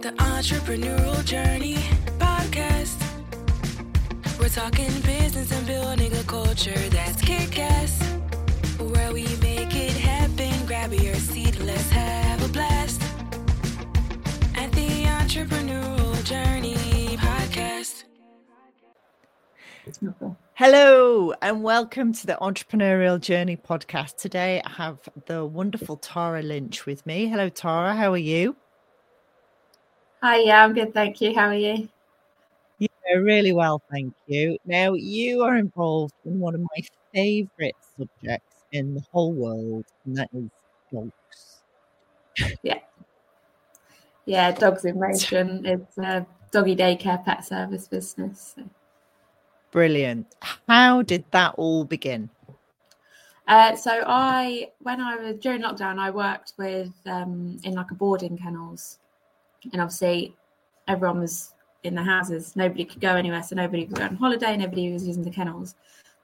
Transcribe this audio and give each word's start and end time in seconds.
The 0.00 0.10
Entrepreneurial 0.10 1.24
Journey 1.24 1.74
Podcast. 2.20 3.02
We're 4.38 4.48
talking 4.48 4.92
business 5.00 5.50
and 5.50 5.66
building 5.66 6.12
a 6.14 6.22
culture 6.22 6.78
that's 6.90 7.20
kick 7.20 7.58
ass. 7.58 8.00
Where 8.78 9.12
we 9.12 9.24
make 9.42 9.74
it 9.74 9.96
happen. 9.96 10.66
Grab 10.66 10.92
your 10.92 11.16
seat, 11.16 11.58
let's 11.58 11.90
have 11.90 12.44
a 12.44 12.48
blast. 12.52 13.02
At 14.54 14.70
the 14.70 15.04
Entrepreneurial 15.18 16.24
Journey 16.24 17.16
Podcast. 17.16 18.04
Hello 20.54 21.34
and 21.42 21.64
welcome 21.64 22.12
to 22.12 22.24
the 22.24 22.38
Entrepreneurial 22.40 23.20
Journey 23.20 23.56
podcast. 23.56 24.16
Today 24.16 24.62
I 24.64 24.70
have 24.70 25.08
the 25.26 25.44
wonderful 25.44 25.96
Tara 25.96 26.42
Lynch 26.42 26.86
with 26.86 27.04
me. 27.04 27.26
Hello, 27.26 27.48
Tara. 27.48 27.96
How 27.96 28.12
are 28.12 28.16
you? 28.16 28.54
Hi, 30.20 30.38
yeah, 30.38 30.64
I'm 30.64 30.74
good, 30.74 30.92
thank 30.92 31.20
you. 31.20 31.32
How 31.32 31.46
are 31.46 31.54
you? 31.54 31.88
Yeah, 32.80 33.14
really 33.14 33.52
well, 33.52 33.80
thank 33.90 34.12
you. 34.26 34.58
Now, 34.64 34.94
you 34.94 35.42
are 35.42 35.56
involved 35.56 36.14
in 36.24 36.40
one 36.40 36.56
of 36.56 36.60
my 36.60 36.82
favorite 37.14 37.76
subjects 37.96 38.64
in 38.72 38.94
the 38.94 39.02
whole 39.12 39.32
world, 39.32 39.84
and 40.04 40.16
that 40.16 40.28
is 40.32 40.50
dogs. 40.92 41.62
Yeah. 42.62 42.80
Yeah, 44.26 44.52
Dogs 44.52 44.84
in 44.84 44.98
Motion. 44.98 45.64
It's 45.64 45.96
a 45.98 46.26
doggy 46.50 46.76
daycare 46.76 47.24
pet 47.24 47.44
service 47.44 47.86
business. 47.88 48.54
So. 48.56 48.64
Brilliant. 49.70 50.34
How 50.68 51.02
did 51.02 51.24
that 51.30 51.54
all 51.56 51.84
begin? 51.84 52.28
Uh, 53.46 53.74
so 53.76 54.02
I, 54.06 54.70
when 54.80 55.00
I 55.00 55.16
was 55.16 55.36
during 55.38 55.62
lockdown, 55.62 55.98
I 55.98 56.10
worked 56.10 56.52
with 56.58 56.92
um, 57.06 57.58
in 57.62 57.74
like 57.74 57.90
a 57.90 57.94
boarding 57.94 58.36
kennels, 58.36 58.98
and 59.72 59.80
obviously 59.80 60.34
everyone 60.86 61.20
was 61.20 61.54
in 61.84 61.94
the 61.94 62.02
houses. 62.02 62.56
Nobody 62.56 62.84
could 62.84 63.00
go 63.00 63.14
anywhere, 63.14 63.42
so 63.42 63.56
nobody 63.56 63.86
could 63.86 63.96
go 63.96 64.04
on 64.04 64.16
holiday. 64.16 64.56
Nobody 64.56 64.92
was 64.92 65.06
using 65.06 65.22
the 65.22 65.30
kennels. 65.30 65.74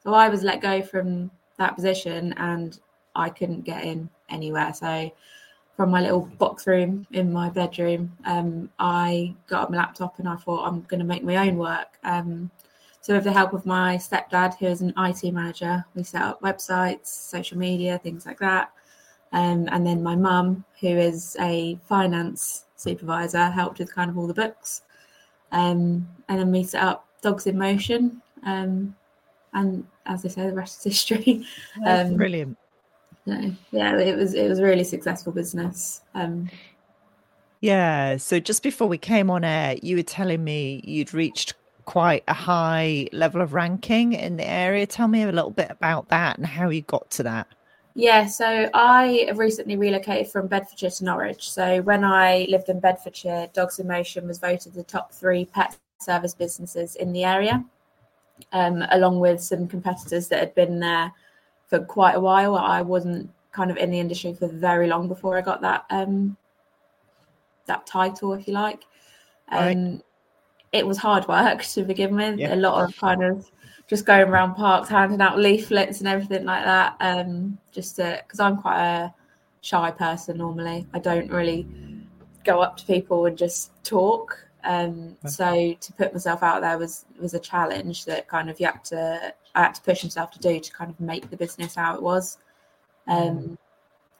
So 0.03 0.15
I 0.15 0.29
was 0.29 0.43
let 0.43 0.61
go 0.61 0.83
from 0.83 1.31
that 1.59 1.75
position, 1.75 2.33
and 2.35 2.79
I 3.15 3.31
couldn't 3.31 3.63
get 3.63 3.85
in 3.85 4.09
anywhere. 4.29 4.73
So 4.75 5.11
from 5.77 5.91
my 5.91 6.01
little 6.01 6.27
box 6.39 6.67
room 6.67 7.07
in 7.13 7.33
my 7.33 7.51
bedroom, 7.51 8.13
um, 8.25 8.71
I 8.79 9.35
got 9.49 9.71
my 9.71 9.79
laptop 9.79 10.19
and 10.19 10.29
I 10.29 10.37
thought 10.37 10.67
I'm 10.67 10.83
going 10.83 11.01
to 11.01 11.07
make 11.07 11.25
my 11.25 11.49
own 11.49 11.57
work. 11.57 11.99
Um, 12.05 12.51
so, 13.01 13.15
with 13.15 13.25
the 13.25 13.33
help 13.33 13.53
of 13.53 13.67
my 13.67 13.97
stepdad, 13.97 14.57
who 14.57 14.67
is 14.67 14.81
an 14.81 14.95
IT 14.97 15.31
manager, 15.31 15.85
we 15.95 16.05
set 16.05 16.23
up 16.23 16.41
websites, 16.41 17.09
social 17.09 17.59
media, 17.59 17.99
things 18.03 18.25
like 18.25 18.39
that. 18.39 18.73
Um, 19.33 19.69
and 19.73 19.87
then 19.87 20.03
my 20.03 20.17
mum, 20.17 20.65
who 20.81 20.89
is 20.89 21.37
a 21.39 21.79
finance 21.87 22.65
supervisor, 22.85 23.47
helped 23.51 23.79
with 23.79 23.93
kind 23.95 24.11
of 24.11 24.17
all 24.19 24.27
the 24.27 24.35
books. 24.35 24.83
Um, 25.53 26.09
and 26.29 26.39
then 26.39 26.53
we 26.53 26.63
set 26.65 26.83
up 26.83 27.07
Dogs 27.23 27.47
in 27.47 27.59
Motion. 27.59 28.23
Um, 28.45 28.95
and 29.53 29.87
as 30.07 30.25
I 30.25 30.29
say, 30.29 30.47
the 30.47 30.55
rest 30.55 30.79
is 30.79 30.85
history. 30.93 31.47
Um, 31.87 32.17
Brilliant. 32.17 32.57
no, 33.27 33.53
yeah, 33.73 33.99
it 33.99 34.17
was 34.17 34.35
it 34.35 34.49
was 34.49 34.59
a 34.59 34.63
really 34.63 34.85
successful 34.85 35.33
business. 35.33 36.03
Um, 36.15 36.51
Yeah. 37.61 38.17
So 38.19 38.39
just 38.41 38.63
before 38.63 38.89
we 38.89 38.99
came 38.99 39.31
on 39.31 39.45
air, 39.45 39.77
you 39.83 39.97
were 39.97 40.03
telling 40.03 40.45
me 40.45 40.83
you'd 40.85 41.15
reached 41.15 41.55
quite 41.85 42.25
a 42.29 42.35
high 42.35 43.09
level 43.13 43.41
of 43.41 43.53
ranking 43.55 44.13
in 44.13 44.37
the 44.37 44.49
area. 44.49 44.87
Tell 44.87 45.09
me 45.09 45.23
a 45.23 45.33
little 45.33 45.51
bit 45.51 45.71
about 45.71 46.09
that 46.09 46.37
and 46.37 46.47
how 46.47 46.69
you 46.71 46.83
got 46.83 47.11
to 47.13 47.23
that. 47.25 47.47
Yeah, 47.97 48.27
so 48.27 48.69
I 48.75 49.31
recently 49.37 49.77
relocated 49.77 50.31
from 50.31 50.49
Bedfordshire 50.49 50.91
to 50.91 51.05
Norwich. 51.05 51.51
So 51.51 51.81
when 51.83 52.03
I 52.03 52.47
lived 52.49 52.69
in 52.69 52.81
Bedfordshire, 52.81 53.49
Dogs 53.53 53.79
in 53.79 53.87
Motion 53.87 54.27
was 54.27 54.39
voted 54.39 54.75
the 54.75 54.83
top 54.83 55.13
three 55.13 55.45
pet 55.45 55.79
service 56.01 56.35
businesses 56.35 56.97
in 56.97 57.13
the 57.13 57.23
area, 57.23 57.65
um, 58.53 58.85
along 58.91 59.21
with 59.21 59.41
some 59.41 59.69
competitors 59.69 60.27
that 60.29 60.41
had 60.41 60.55
been 60.57 60.81
there 60.81 61.13
for 61.69 61.79
quite 61.79 62.17
a 62.17 62.21
while. 62.21 62.57
I 62.57 62.83
wasn't 62.83 63.31
kind 63.53 63.71
of 63.71 63.77
in 63.77 63.93
the 63.93 64.01
industry 64.01 64.35
for 64.35 64.49
very 64.49 64.89
long 64.89 65.07
before 65.07 65.39
I 65.39 65.41
got 65.41 65.61
that 65.61 65.85
um, 65.91 66.37
that 67.67 67.87
title, 67.87 68.33
if 68.33 68.49
you 68.49 68.55
like. 68.55 68.83
Right. 69.53 69.77
Um, 69.77 70.03
It 70.73 70.85
was 70.85 70.99
hard 70.99 71.29
work 71.29 71.63
to 71.75 71.85
begin 71.85 72.17
with. 72.17 72.41
Yeah. 72.41 72.55
A 72.55 72.57
lot 72.57 72.83
of 72.83 72.97
kind 72.97 73.23
of 73.23 73.49
just 73.87 74.07
going 74.07 74.29
around 74.29 74.55
parks 74.55 74.89
handing 74.89 75.21
out 75.21 75.39
leaflets 75.39 76.01
and 76.01 76.09
everything 76.09 76.45
like 76.45 76.65
that. 76.65 76.97
Um, 77.01 77.59
just 77.71 77.97
because 77.97 78.41
I'm 78.41 78.57
quite 78.57 78.81
a 78.81 79.15
shy 79.61 79.91
person 79.91 80.39
normally. 80.39 80.87
I 80.93 80.99
don't 80.99 81.31
really 81.31 81.67
go 82.45 82.61
up 82.61 82.77
to 82.77 82.87
people 82.87 83.27
and 83.27 83.37
just 83.37 83.73
talk. 83.83 84.39
Um, 84.63 85.17
so 85.27 85.75
to 85.79 85.93
put 85.93 86.13
myself 86.15 86.43
out 86.43 86.63
there 86.63 86.79
was 86.79 87.05
was 87.21 87.35
a 87.35 87.39
challenge 87.39 88.07
that 88.07 88.29
kind 88.29 88.49
of 88.49 88.59
you 88.59 88.67
had 88.67 88.85
to 88.87 89.35
I 89.55 89.63
had 89.63 89.75
to 89.75 89.83
push 89.83 90.03
myself 90.03 90.31
to 90.33 90.39
do 90.39 90.59
to 90.59 90.73
kind 90.73 90.91
of 90.91 90.99
make 91.01 91.29
the 91.31 91.37
business 91.37 91.75
how 91.75 91.95
it 91.95 92.03
was. 92.03 92.39
Um, 93.07 93.59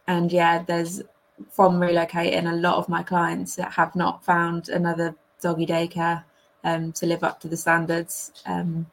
and 0.07 0.31
yeah, 0.31 0.63
there's 0.63 1.03
from 1.51 1.81
relocating 1.81 2.51
a 2.51 2.57
lot 2.57 2.77
of 2.77 2.89
my 2.89 3.03
clients 3.03 3.57
that 3.57 3.73
have 3.73 3.97
not 3.97 4.25
found 4.25 4.69
another 4.69 5.15
doggy 5.41 5.67
daycare 5.67 6.25
um, 6.63 6.93
to 6.93 7.07
live 7.07 7.25
up 7.25 7.41
to 7.41 7.49
the 7.49 7.57
standards. 7.57 8.33
Um, 8.47 8.87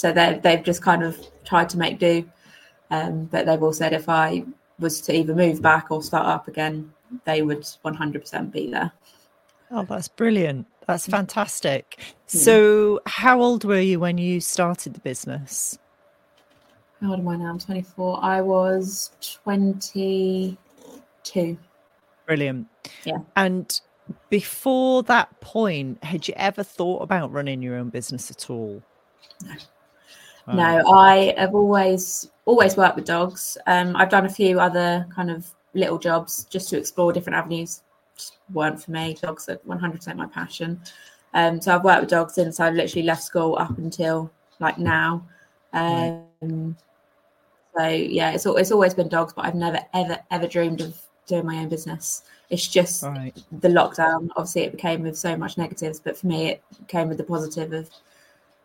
so 0.00 0.12
they 0.12 0.40
they've 0.42 0.62
just 0.62 0.80
kind 0.80 1.02
of 1.02 1.18
tried 1.44 1.68
to 1.68 1.76
make 1.76 1.98
do. 1.98 2.24
Um, 2.90 3.26
but 3.26 3.44
they've 3.44 3.62
all 3.62 3.74
said 3.74 3.92
if 3.92 4.08
I 4.08 4.44
was 4.78 5.02
to 5.02 5.14
either 5.14 5.34
move 5.34 5.60
back 5.60 5.90
or 5.90 6.02
start 6.02 6.24
up 6.26 6.48
again, 6.48 6.90
they 7.26 7.42
would 7.42 7.60
100% 7.84 8.50
be 8.50 8.70
there. 8.70 8.90
Oh, 9.70 9.84
that's 9.84 10.08
brilliant. 10.08 10.66
That's 10.86 11.06
fantastic. 11.06 12.00
So, 12.26 13.00
how 13.06 13.42
old 13.42 13.64
were 13.64 13.78
you 13.78 14.00
when 14.00 14.16
you 14.16 14.40
started 14.40 14.94
the 14.94 15.00
business? 15.00 15.78
How 17.02 17.10
old 17.10 17.20
am 17.20 17.28
I 17.28 17.36
now? 17.36 17.50
I'm 17.50 17.58
24. 17.58 18.24
I 18.24 18.40
was 18.40 19.10
22. 19.44 20.56
Brilliant. 22.26 22.66
Yeah. 23.04 23.18
And 23.36 23.80
before 24.30 25.02
that 25.04 25.38
point, 25.40 26.02
had 26.02 26.26
you 26.26 26.32
ever 26.38 26.62
thought 26.62 27.02
about 27.02 27.30
running 27.30 27.60
your 27.62 27.76
own 27.76 27.90
business 27.90 28.30
at 28.30 28.48
all? 28.48 28.82
No. 29.44 29.52
Wow. 30.52 30.78
No, 30.82 30.92
I 30.92 31.34
have 31.36 31.54
always 31.54 32.30
always 32.44 32.76
worked 32.76 32.96
with 32.96 33.04
dogs. 33.04 33.56
Um, 33.66 33.94
I've 33.96 34.08
done 34.08 34.26
a 34.26 34.30
few 34.30 34.58
other 34.58 35.06
kind 35.14 35.30
of 35.30 35.46
little 35.74 35.98
jobs 35.98 36.44
just 36.50 36.68
to 36.70 36.78
explore 36.78 37.12
different 37.12 37.36
avenues. 37.36 37.82
Just 38.16 38.38
weren't 38.52 38.82
for 38.82 38.90
me. 38.90 39.16
Dogs 39.20 39.48
are 39.48 39.56
100% 39.58 40.16
my 40.16 40.26
passion. 40.26 40.80
Um, 41.34 41.60
so 41.60 41.74
I've 41.74 41.84
worked 41.84 42.00
with 42.00 42.10
dogs 42.10 42.34
since 42.34 42.58
I 42.58 42.70
literally 42.70 43.04
left 43.04 43.22
school 43.22 43.56
up 43.58 43.78
until 43.78 44.30
like 44.58 44.78
now. 44.78 45.24
Um, 45.72 46.76
so 47.76 47.86
yeah, 47.86 48.32
it's 48.32 48.46
it's 48.46 48.72
always 48.72 48.94
been 48.94 49.08
dogs, 49.08 49.32
but 49.32 49.44
I've 49.44 49.54
never 49.54 49.78
ever 49.94 50.18
ever 50.32 50.48
dreamed 50.48 50.80
of 50.80 51.00
doing 51.26 51.46
my 51.46 51.58
own 51.58 51.68
business. 51.68 52.24
It's 52.48 52.66
just 52.66 53.04
Right. 53.04 53.36
the 53.60 53.68
lockdown. 53.68 54.28
Obviously, 54.34 54.62
it 54.62 54.72
became 54.72 55.02
with 55.02 55.16
so 55.16 55.36
much 55.36 55.56
negatives, 55.56 56.00
but 56.00 56.18
for 56.18 56.26
me, 56.26 56.48
it 56.48 56.62
came 56.88 57.08
with 57.08 57.18
the 57.18 57.24
positive 57.24 57.72
of 57.72 57.88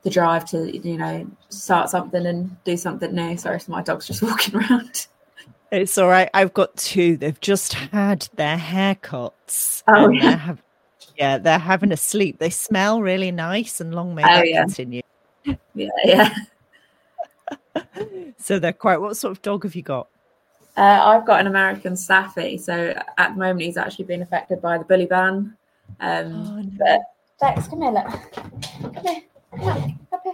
the 0.05 0.09
drive 0.11 0.45
to 0.45 0.77
you 0.87 0.97
know 0.97 1.27
start 1.49 1.89
something 1.89 2.25
and 2.25 2.55
do 2.63 2.77
something 2.77 3.13
new. 3.13 3.35
Sorry, 3.35 3.59
so 3.59 3.71
my 3.73 3.81
dog's 3.81 4.07
just 4.07 4.21
walking 4.21 4.55
around. 4.55 5.07
It's 5.71 5.97
all 5.97 6.07
right. 6.07 6.29
I've 6.33 6.53
got 6.53 6.77
two. 6.77 7.17
They've 7.17 7.39
just 7.41 7.73
had 7.73 8.29
their 8.35 8.55
haircuts. 8.57 9.83
Oh, 9.87 10.09
yeah. 10.09 10.35
they're 10.45 10.57
yeah, 11.17 11.37
they're 11.39 11.57
having 11.59 11.91
a 11.91 11.97
sleep. 11.97 12.39
They 12.39 12.49
smell 12.49 13.01
really 13.01 13.31
nice 13.31 13.81
and 13.81 13.93
long 13.95 14.15
may 14.15 14.23
Oh, 14.23 14.27
that 14.27 14.47
yeah. 14.47 14.61
continue. 14.63 15.01
Yeah, 15.75 15.89
yeah. 16.05 16.33
So 18.37 18.59
they're 18.59 18.73
quite 18.73 18.97
what 19.01 19.17
sort 19.17 19.31
of 19.31 19.41
dog 19.41 19.63
have 19.63 19.75
you 19.75 19.81
got? 19.81 20.07
Uh, 20.77 20.81
I've 21.03 21.25
got 21.25 21.39
an 21.39 21.47
American 21.47 21.95
Staffy, 21.95 22.57
so 22.57 22.93
at 23.17 23.33
the 23.33 23.39
moment 23.39 23.61
he's 23.61 23.77
actually 23.77 24.05
been 24.05 24.21
affected 24.21 24.61
by 24.61 24.77
the 24.77 24.83
bully 24.83 25.05
ban. 25.05 25.55
Um, 25.99 26.33
Oh, 26.33 26.61
no. 26.61 26.71
But 26.77 27.01
Dex, 27.39 27.67
come 27.67 27.81
here, 27.81 27.91
look. 27.91 28.93
Come 28.93 29.05
here, 29.05 29.21
look, 29.59 29.77
up 30.13 30.21
here. 30.23 30.33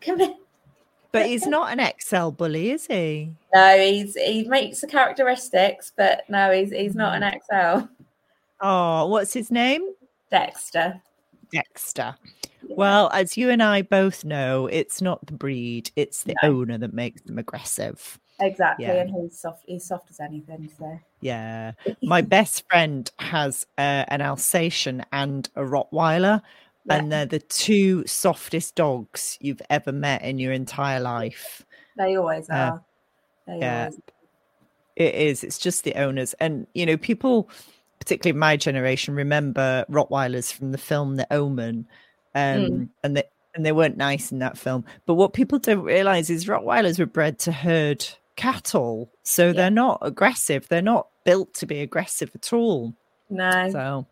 Come 0.00 0.18
here. 0.20 0.34
But 1.12 1.26
he's 1.26 1.46
not 1.46 1.78
an 1.78 1.92
XL 2.00 2.30
bully, 2.30 2.70
is 2.70 2.86
he? 2.86 3.30
No, 3.54 3.76
he's 3.78 4.14
he 4.14 4.44
makes 4.48 4.80
the 4.80 4.86
characteristics, 4.86 5.92
but 5.96 6.22
no, 6.30 6.50
he's 6.50 6.70
he's 6.72 6.94
not 6.94 7.20
an 7.22 7.38
XL. 7.50 7.86
Oh, 8.62 9.06
what's 9.08 9.32
his 9.34 9.50
name? 9.50 9.82
Dexter. 10.30 11.00
Dexter. 11.52 12.14
Well, 12.68 13.10
as 13.12 13.36
you 13.36 13.50
and 13.50 13.62
I 13.62 13.82
both 13.82 14.24
know, 14.24 14.68
it's 14.68 15.02
not 15.02 15.26
the 15.26 15.32
breed, 15.34 15.90
it's 15.96 16.22
the 16.22 16.34
No. 16.42 16.48
owner 16.60 16.78
that 16.78 16.94
makes 16.94 17.20
them 17.22 17.38
aggressive. 17.38 18.18
Exactly, 18.40 18.86
Yeah. 18.86 18.92
and 19.02 19.10
he's 19.10 19.38
soft. 19.38 19.64
He's 19.66 19.84
soft 19.84 20.08
as 20.10 20.18
anything. 20.20 20.70
So 20.78 20.98
Yeah. 21.20 21.72
My 22.02 22.22
best 22.22 22.64
friend 22.70 23.10
has 23.18 23.66
uh, 23.76 24.04
an 24.08 24.22
Alsatian 24.22 25.04
and 25.12 25.50
a 25.56 25.60
Rottweiler, 25.62 26.40
Yeah. 26.84 26.96
and 26.96 27.12
they're 27.12 27.26
the 27.26 27.38
two 27.38 28.04
softest 28.06 28.74
dogs 28.74 29.38
you've 29.40 29.62
ever 29.70 29.92
met 29.92 30.22
in 30.22 30.38
your 30.38 30.52
entire 30.52 31.00
life. 31.00 31.64
they 31.96 32.16
always 32.16 32.46
Yeah. 32.48 32.70
are. 32.70 32.84
They 33.46 33.58
Yeah. 33.58 33.84
always 33.84 34.00
It 34.96 35.14
is. 35.14 35.44
It's 35.44 35.58
just 35.58 35.84
the 35.84 35.94
owners, 35.94 36.34
and 36.34 36.66
you 36.74 36.84
know, 36.84 36.96
people 36.96 37.48
particularly 38.02 38.36
my 38.36 38.56
generation, 38.56 39.14
remember 39.14 39.84
Rottweilers 39.88 40.52
from 40.52 40.72
the 40.72 40.78
film 40.78 41.14
The 41.14 41.26
Omen, 41.32 41.86
um, 42.34 42.42
mm. 42.42 42.88
and 43.04 43.16
they 43.16 43.22
and 43.54 43.64
they 43.64 43.70
weren't 43.70 43.96
nice 43.96 44.32
in 44.32 44.40
that 44.40 44.58
film. 44.58 44.84
But 45.06 45.14
what 45.14 45.34
people 45.34 45.58
don't 45.58 45.82
realize 45.82 46.28
is 46.28 46.46
Rottweilers 46.46 46.98
were 46.98 47.06
bred 47.06 47.38
to 47.40 47.52
herd 47.52 48.04
cattle, 48.34 49.08
so 49.22 49.46
yeah. 49.46 49.52
they're 49.52 49.70
not 49.70 49.98
aggressive. 50.02 50.66
They're 50.66 50.82
not 50.82 51.06
built 51.24 51.54
to 51.54 51.66
be 51.66 51.80
aggressive 51.80 52.32
at 52.34 52.52
all. 52.52 52.92
No. 53.30 53.70
So 53.70 54.06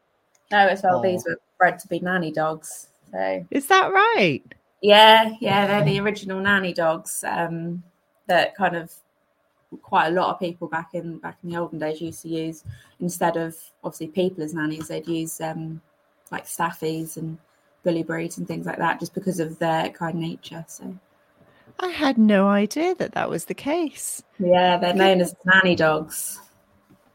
no, 0.53 0.59
as 0.59 0.83
well. 0.85 0.99
Oh. 0.99 1.03
These 1.03 1.25
were 1.27 1.41
bred 1.61 1.79
to 1.79 1.87
be 1.87 2.01
nanny 2.01 2.33
dogs. 2.33 2.89
So 3.13 3.47
is 3.53 3.69
that 3.69 3.93
right? 3.93 4.43
Yeah, 4.83 5.35
yeah, 5.41 5.67
they're 5.67 5.85
the 5.85 6.01
original 6.01 6.41
nanny 6.41 6.73
dogs. 6.73 7.23
Um, 7.25 7.85
that 8.27 8.57
kind 8.57 8.77
of 8.77 8.93
quite 9.83 10.09
a 10.09 10.11
lot 10.11 10.31
of 10.31 10.41
people 10.41 10.67
back 10.67 10.91
in 10.95 11.19
back 11.19 11.39
in 11.45 11.51
the 11.51 11.57
olden 11.57 11.79
days 11.79 12.01
used 12.01 12.23
to 12.23 12.29
use 12.29 12.65
instead 12.99 13.37
of 13.37 13.57
obviously 13.85 14.09
people 14.09 14.43
as 14.43 14.55
nannies, 14.55 14.89
they'd 14.89 15.07
use 15.07 15.41
um, 15.41 15.81
like 16.33 16.47
staffies 16.47 17.17
and 17.17 17.39
bully 17.85 18.03
breeds 18.03 18.39
and 18.39 18.49
things 18.49 18.67
like 18.67 18.79
that, 18.79 18.99
just 18.99 19.15
because 19.15 19.39
of 19.39 19.59
their 19.59 19.91
kind 19.91 20.19
nature. 20.19 20.65
So. 20.67 20.97
I 21.79 21.89
had 21.89 22.19
no 22.19 22.49
idea 22.49 22.95
that 22.97 23.13
that 23.13 23.31
was 23.31 23.47
the 23.47 23.55
case. 23.55 24.23
Yeah, 24.39 24.77
they're 24.77 24.95
known 24.95 25.21
as 25.21 25.35
nanny 25.45 25.77
dogs. 25.77 26.41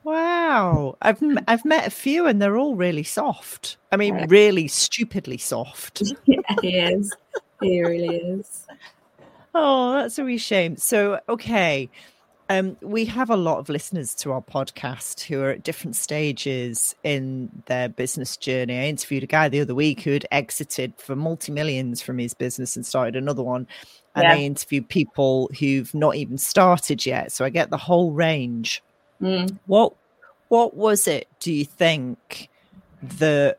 Wow, 0.05 0.97
I've 1.01 1.19
I've 1.47 1.65
met 1.65 1.87
a 1.87 1.89
few 1.89 2.27
and 2.27 2.39
they're 2.39 2.57
all 2.57 2.75
really 2.75 3.01
soft. 3.01 3.77
I 3.91 3.97
mean, 3.97 4.27
really 4.27 4.67
stupidly 4.67 5.39
soft. 5.39 6.03
yeah, 6.25 6.41
he 6.61 6.77
is. 6.77 7.11
He 7.59 7.81
really 7.81 8.15
is. 8.17 8.67
Oh, 9.55 9.93
that's 9.93 10.19
a 10.19 10.23
wee 10.23 10.37
shame. 10.37 10.77
So, 10.77 11.19
okay, 11.27 11.89
um, 12.49 12.77
we 12.81 13.05
have 13.05 13.31
a 13.31 13.35
lot 13.35 13.57
of 13.57 13.67
listeners 13.67 14.13
to 14.15 14.31
our 14.31 14.43
podcast 14.43 15.21
who 15.21 15.41
are 15.41 15.49
at 15.49 15.63
different 15.63 15.95
stages 15.95 16.93
in 17.03 17.49
their 17.65 17.89
business 17.89 18.37
journey. 18.37 18.77
I 18.77 18.85
interviewed 18.85 19.23
a 19.23 19.27
guy 19.27 19.49
the 19.49 19.61
other 19.61 19.73
week 19.73 20.01
who 20.01 20.11
had 20.11 20.27
exited 20.31 20.93
for 20.97 21.15
multi 21.15 21.51
millions 21.51 22.03
from 22.03 22.19
his 22.19 22.35
business 22.35 22.75
and 22.75 22.85
started 22.85 23.15
another 23.15 23.41
one. 23.41 23.65
And 24.13 24.23
yeah. 24.23 24.33
I 24.33 24.37
interviewed 24.37 24.87
people 24.87 25.49
who've 25.59 25.91
not 25.95 26.15
even 26.15 26.37
started 26.37 27.07
yet. 27.07 27.31
So 27.31 27.43
I 27.43 27.49
get 27.49 27.71
the 27.71 27.77
whole 27.77 28.11
range. 28.11 28.83
Mm. 29.21 29.57
What 29.65 29.93
what 30.49 30.75
was 30.75 31.07
it, 31.07 31.27
do 31.39 31.51
you 31.51 31.65
think, 31.65 32.49
that 33.01 33.57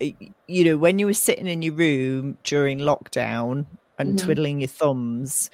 you 0.00 0.64
know, 0.64 0.76
when 0.76 0.98
you 0.98 1.06
were 1.06 1.14
sitting 1.14 1.46
in 1.46 1.62
your 1.62 1.74
room 1.74 2.38
during 2.44 2.78
lockdown 2.78 3.66
and 3.98 4.10
mm-hmm. 4.10 4.24
twiddling 4.24 4.60
your 4.60 4.68
thumbs, 4.68 5.50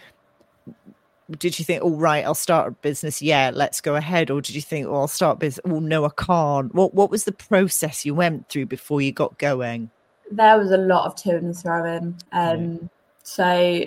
did 1.39 1.59
you 1.59 1.65
think, 1.65 1.83
oh 1.83 1.97
right, 1.97 2.25
I'll 2.25 2.35
start 2.35 2.69
a 2.69 2.71
business? 2.73 3.23
Yeah, 3.23 3.51
let's 3.55 3.81
go 3.81 3.97
ahead. 3.97 4.31
Or 4.31 4.43
did 4.43 4.55
you 4.55 4.61
think, 4.61 4.87
oh, 4.87 4.95
I'll 4.95 5.09
start 5.09 5.39
business? 5.39 5.65
Oh 5.65 5.81
no, 5.81 6.05
I 6.05 6.11
can't. 6.17 6.75
What 6.75 6.95
what 6.95 7.11
was 7.11 7.25
the 7.25 7.33
process 7.33 8.05
you 8.05 8.15
went 8.15 8.49
through 8.51 8.67
before 8.67 9.01
you 9.01 9.13
got 9.13 9.39
going? 9.39 9.91
There 10.31 10.59
was 10.59 10.71
a 10.71 10.77
lot 10.77 11.07
of 11.07 11.17
to 11.23 11.37
and 11.37 11.57
throwing. 11.57 12.17
Um, 12.33 12.91
so 13.23 13.85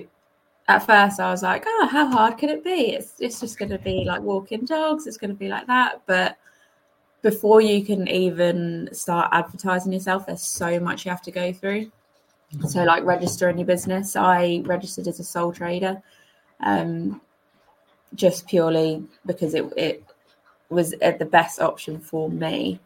at 0.68 0.86
first 0.86 1.20
I 1.20 1.32
was 1.32 1.44
like, 1.44 1.64
oh, 1.66 1.88
how 1.90 2.08
hard 2.08 2.38
can 2.38 2.50
it 2.50 2.64
be? 2.64 2.94
It's 2.94 3.14
it's 3.20 3.40
just 3.40 3.58
going 3.58 3.72
to 3.72 3.80
be 3.80 4.04
like 4.06 4.22
walking 4.22 4.66
dogs. 4.66 5.08
It's 5.08 5.18
going 5.18 5.30
to 5.30 5.36
be 5.36 5.48
like 5.48 5.68
that. 5.68 6.02
But 6.06 6.38
before 7.22 7.62
you 7.62 7.84
can 7.86 8.08
even 8.08 8.90
start 8.92 9.30
advertising 9.32 9.94
yourself, 9.94 10.26
there's 10.26 10.44
so 10.44 10.80
much 10.80 11.06
you 11.06 11.12
have 11.12 11.22
to 11.24 11.32
go 11.32 11.54
through. 11.54 11.92
So 12.68 12.84
like 12.84 13.04
registering 13.04 13.58
your 13.58 13.68
business, 13.68 14.16
I 14.16 14.62
registered 14.66 15.08
as 15.08 15.20
a 15.20 15.24
sole 15.24 15.52
trader. 15.52 16.02
Um, 16.60 17.22
just 18.16 18.48
purely 18.48 19.04
because 19.26 19.54
it, 19.54 19.66
it 19.76 20.04
was 20.70 20.92
the 20.92 21.28
best 21.30 21.60
option 21.60 22.00
for 22.00 22.30
me. 22.30 22.80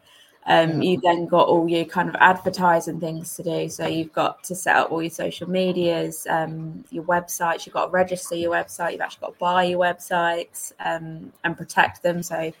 Um, 0.46 0.82
you 0.82 1.00
then 1.00 1.26
got 1.26 1.46
all 1.46 1.68
your 1.68 1.84
kind 1.84 2.08
of 2.08 2.16
advertising 2.16 2.98
things 2.98 3.36
to 3.36 3.44
do. 3.44 3.68
So 3.68 3.86
you've 3.86 4.12
got 4.12 4.42
to 4.44 4.56
set 4.56 4.74
up 4.74 4.90
all 4.90 5.00
your 5.00 5.10
social 5.10 5.48
medias, 5.48 6.26
um, 6.28 6.84
your 6.90 7.04
websites. 7.04 7.64
You've 7.64 7.74
got 7.74 7.86
to 7.86 7.90
register 7.92 8.34
your 8.34 8.52
website. 8.52 8.92
You've 8.92 9.02
actually 9.02 9.20
got 9.20 9.32
to 9.34 9.38
buy 9.38 9.64
your 9.64 9.78
websites 9.78 10.72
um, 10.84 11.32
and 11.44 11.56
protect 11.56 12.02
them. 12.02 12.22
So, 12.24 12.52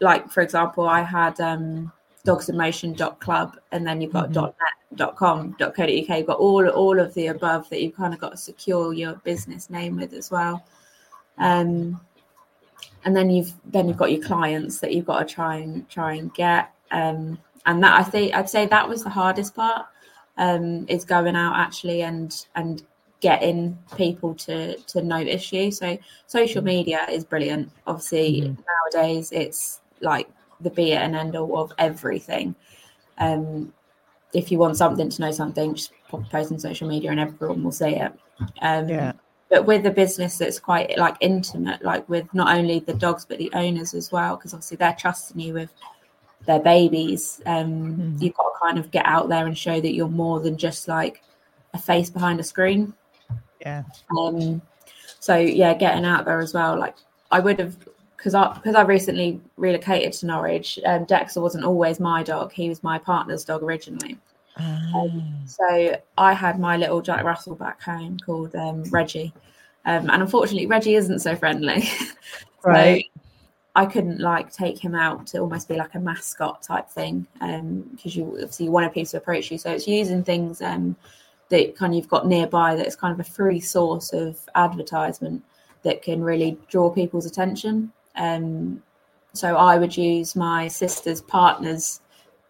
like 0.00 0.30
for 0.30 0.40
example, 0.40 0.88
I 0.88 1.02
had 1.02 1.40
um, 1.40 1.92
dogsinmotion.club, 2.26 3.56
and 3.70 3.86
then 3.86 4.00
you've 4.00 4.12
got 4.12 4.30
mm-hmm. 4.30 4.96
.net.com, 4.96 5.54
.co.uk. 5.58 5.86
You've 5.88 6.26
got 6.26 6.38
all 6.38 6.68
all 6.68 6.98
of 6.98 7.14
the 7.14 7.28
above 7.28 7.70
that 7.70 7.80
you've 7.82 7.96
kind 7.96 8.12
of 8.12 8.20
got 8.20 8.32
to 8.32 8.36
secure 8.36 8.92
your 8.92 9.14
business 9.24 9.70
name 9.70 9.96
with 9.96 10.12
as 10.12 10.30
well. 10.30 10.64
Um, 11.38 12.00
and 13.04 13.16
then 13.16 13.30
you've 13.30 13.52
then 13.64 13.88
you've 13.88 13.96
got 13.96 14.12
your 14.12 14.22
clients 14.22 14.80
that 14.80 14.92
you've 14.92 15.06
got 15.06 15.26
to 15.26 15.34
try 15.34 15.56
and 15.56 15.88
try 15.88 16.14
and 16.14 16.32
get. 16.34 16.72
Um, 16.92 17.38
and 17.66 17.82
that 17.82 17.98
I 17.98 18.02
think 18.02 18.34
I'd 18.34 18.48
say 18.48 18.66
that 18.66 18.88
was 18.88 19.04
the 19.04 19.10
hardest 19.10 19.54
part 19.54 19.86
um, 20.36 20.86
is 20.88 21.04
going 21.04 21.36
out 21.36 21.56
actually 21.56 22.02
and 22.02 22.46
and 22.54 22.82
getting 23.20 23.78
people 23.96 24.34
to 24.34 24.76
to 24.76 25.02
notice 25.02 25.52
you. 25.52 25.70
So 25.70 25.98
social 26.26 26.60
mm-hmm. 26.60 26.66
media 26.66 27.06
is 27.10 27.24
brilliant. 27.24 27.70
Obviously 27.86 28.42
mm-hmm. 28.42 28.62
nowadays 28.94 29.30
it's 29.32 29.80
like 30.00 30.28
the 30.60 30.70
be 30.70 30.92
it 30.92 31.02
and 31.02 31.16
end 31.16 31.36
all 31.36 31.58
of 31.58 31.72
everything. 31.78 32.54
Um, 33.18 33.72
if 34.32 34.50
you 34.50 34.58
want 34.58 34.76
something 34.76 35.10
to 35.10 35.20
know 35.20 35.30
something, 35.30 35.74
just 35.74 35.92
pop 36.08 36.24
a 36.26 36.30
post 36.30 36.52
on 36.52 36.58
social 36.58 36.88
media 36.88 37.10
and 37.10 37.20
everyone 37.20 37.62
will 37.62 37.72
see 37.72 37.96
it. 37.96 38.12
Um, 38.60 38.88
yeah 38.88 39.12
but 39.52 39.66
with 39.66 39.84
a 39.84 39.90
business 39.90 40.38
that's 40.38 40.58
quite 40.58 40.96
like 40.96 41.14
intimate, 41.20 41.84
like 41.84 42.08
with 42.08 42.26
not 42.32 42.56
only 42.56 42.80
the 42.80 42.94
dogs 42.94 43.26
but 43.26 43.36
the 43.36 43.52
owners 43.52 43.92
as 43.92 44.10
well, 44.10 44.34
because 44.34 44.54
obviously 44.54 44.78
they're 44.78 44.96
trusting 44.98 45.38
you 45.38 45.52
with 45.52 45.70
their 46.46 46.60
babies. 46.60 47.40
Um, 47.46 47.72
mm-hmm. 47.72 48.16
You've 48.20 48.34
got 48.34 48.44
to 48.44 48.58
kind 48.60 48.78
of 48.78 48.90
get 48.90 49.06
out 49.06 49.28
there 49.28 49.46
and 49.46 49.56
show 49.56 49.80
that 49.80 49.94
you're 49.94 50.08
more 50.08 50.40
than 50.40 50.56
just 50.56 50.88
like 50.88 51.22
a 51.74 51.78
face 51.78 52.10
behind 52.10 52.40
a 52.40 52.44
screen. 52.44 52.92
Yeah. 53.60 53.84
Um. 54.18 54.62
So 55.20 55.36
yeah, 55.36 55.74
getting 55.74 56.04
out 56.04 56.24
there 56.24 56.40
as 56.40 56.52
well. 56.52 56.78
Like 56.78 56.96
I 57.30 57.40
would 57.40 57.58
have 57.58 57.76
because 58.16 58.34
I 58.34 58.54
because 58.54 58.74
I 58.74 58.82
recently 58.82 59.40
relocated 59.56 60.12
to 60.14 60.26
Norwich. 60.26 60.78
Um, 60.84 61.04
Dexter 61.04 61.40
wasn't 61.40 61.64
always 61.64 62.00
my 62.00 62.22
dog; 62.22 62.52
he 62.52 62.68
was 62.68 62.82
my 62.82 62.98
partner's 62.98 63.44
dog 63.44 63.62
originally. 63.62 64.18
Um, 64.56 65.34
so 65.46 65.96
I 66.18 66.34
had 66.34 66.60
my 66.60 66.76
little 66.76 67.00
Jack 67.00 67.24
Russell 67.24 67.54
back 67.54 67.80
home 67.82 68.18
called 68.24 68.54
um, 68.54 68.84
Reggie, 68.84 69.32
um, 69.86 70.10
and 70.10 70.22
unfortunately 70.22 70.66
Reggie 70.66 70.94
isn't 70.94 71.20
so 71.20 71.34
friendly. 71.34 71.88
right. 72.64 73.10
I 73.74 73.86
couldn't 73.86 74.20
like 74.20 74.52
take 74.52 74.78
him 74.78 74.94
out 74.94 75.26
to 75.28 75.38
almost 75.38 75.68
be 75.68 75.76
like 75.76 75.94
a 75.94 76.00
mascot 76.00 76.62
type 76.62 76.88
thing 76.90 77.26
because 77.34 77.60
um, 77.60 77.98
you 78.04 78.32
obviously 78.34 78.66
you 78.66 78.72
want 78.72 78.92
people 78.92 79.10
to 79.10 79.16
approach 79.16 79.50
you. 79.50 79.58
So 79.58 79.70
it's 79.70 79.88
using 79.88 80.22
things 80.22 80.60
um, 80.60 80.94
that 81.48 81.76
kind 81.76 81.92
of 81.92 81.96
you've 81.96 82.08
got 82.08 82.26
nearby 82.26 82.74
that's 82.74 82.96
kind 82.96 83.12
of 83.12 83.20
a 83.20 83.30
free 83.30 83.60
source 83.60 84.12
of 84.12 84.38
advertisement 84.54 85.42
that 85.84 86.02
can 86.02 86.22
really 86.22 86.58
draw 86.68 86.90
people's 86.90 87.26
attention. 87.26 87.92
Um, 88.16 88.82
so 89.32 89.56
I 89.56 89.78
would 89.78 89.96
use 89.96 90.36
my 90.36 90.68
sister's 90.68 91.22
partner's 91.22 92.00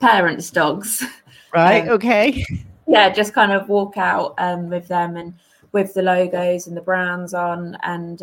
parents' 0.00 0.50
dogs 0.50 1.04
Right. 1.52 1.82
Um, 1.82 1.90
okay. 1.90 2.44
Yeah, 2.86 3.10
just 3.10 3.34
kind 3.34 3.52
of 3.52 3.68
walk 3.68 3.96
out 3.96 4.34
um, 4.38 4.68
with 4.68 4.88
them 4.88 5.16
and 5.16 5.34
with 5.72 5.94
the 5.94 6.02
logos 6.02 6.66
and 6.66 6.76
the 6.76 6.80
brands 6.80 7.34
on, 7.34 7.76
and 7.82 8.22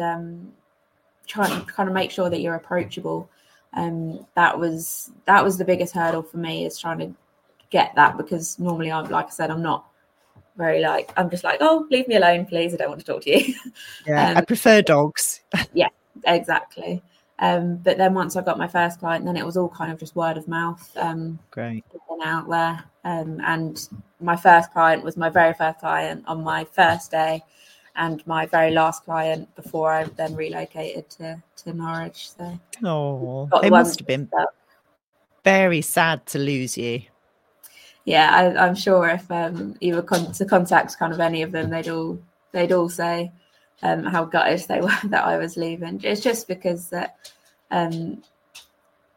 um, 1.37 1.65
to 1.65 1.71
kind 1.71 1.89
of 1.89 1.95
make 1.95 2.11
sure 2.11 2.29
that 2.29 2.41
you're 2.41 2.55
approachable. 2.55 3.29
Um, 3.73 4.25
that 4.35 4.57
was 4.57 5.11
that 5.25 5.43
was 5.43 5.57
the 5.57 5.65
biggest 5.65 5.93
hurdle 5.93 6.23
for 6.23 6.37
me 6.37 6.65
is 6.65 6.77
trying 6.77 6.99
to 6.99 7.13
get 7.69 7.93
that 7.95 8.17
because 8.17 8.57
normally 8.57 8.91
I'm 8.91 9.09
like 9.09 9.27
I 9.27 9.29
said 9.29 9.51
I'm 9.51 9.61
not 9.61 9.85
very 10.57 10.81
like 10.81 11.13
I'm 11.15 11.29
just 11.29 11.43
like 11.43 11.59
oh 11.61 11.85
leave 11.91 12.07
me 12.07 12.15
alone 12.15 12.47
please 12.47 12.73
I 12.73 12.77
don't 12.77 12.89
want 12.89 12.99
to 12.99 13.05
talk 13.05 13.21
to 13.23 13.29
you. 13.29 13.53
Yeah, 14.07 14.31
um, 14.31 14.37
I 14.37 14.41
prefer 14.41 14.81
dogs. 14.81 15.41
yeah, 15.73 15.89
exactly. 16.25 17.03
Um, 17.39 17.77
but 17.77 17.97
then 17.97 18.13
once 18.13 18.35
I 18.35 18.41
got 18.41 18.57
my 18.57 18.67
first 18.67 18.99
client, 18.99 19.25
then 19.25 19.37
it 19.37 19.45
was 19.45 19.55
all 19.55 19.69
kind 19.69 19.91
of 19.91 19.99
just 19.99 20.15
word 20.15 20.37
of 20.37 20.47
mouth. 20.47 20.91
Um, 20.97 21.39
Great. 21.51 21.85
Out 22.21 22.49
there. 22.49 22.83
Um, 23.05 23.39
and 23.45 23.87
my 24.19 24.35
first 24.35 24.73
client 24.73 25.05
was 25.05 25.15
my 25.15 25.29
very 25.29 25.53
first 25.53 25.79
client 25.79 26.25
on 26.27 26.43
my 26.43 26.65
first 26.65 27.11
day, 27.11 27.41
and 27.99 28.25
my 28.25 28.45
very 28.45 28.71
last 28.71 29.03
client 29.03 29.53
before 29.55 29.91
I 29.91 30.05
then 30.05 30.33
relocated 30.33 31.09
to, 31.11 31.43
to 31.57 31.73
Norwich. 31.73 32.31
So, 32.31 32.59
oh, 32.83 33.49
it 33.61 33.69
must 33.69 33.99
have 33.99 34.07
been 34.07 34.29
very 35.43 35.81
sad 35.81 36.25
to 36.27 36.39
lose 36.39 36.77
you. 36.77 37.01
Yeah, 38.05 38.55
I, 38.57 38.67
am 38.67 38.75
sure 38.75 39.09
if 39.09 39.29
um, 39.29 39.75
you 39.81 39.95
were 39.95 40.01
con- 40.01 40.31
to 40.31 40.45
contact 40.45 40.97
kind 40.97 41.13
of 41.13 41.19
any 41.19 41.41
of 41.43 41.51
them, 41.51 41.69
they'd 41.69 41.89
all 41.89 42.17
they'd 42.53 42.71
all 42.71 42.89
say 42.89 43.31
um, 43.83 44.03
how 44.03 44.23
gutted 44.23 44.61
they 44.67 44.81
were 44.87 44.97
that 45.05 45.25
I 45.25 45.37
was 45.37 45.57
leaving. 45.57 45.99
It's 46.03 46.21
just 46.21 46.47
because 46.47 46.89
that 46.89 47.31
um, 47.69 48.23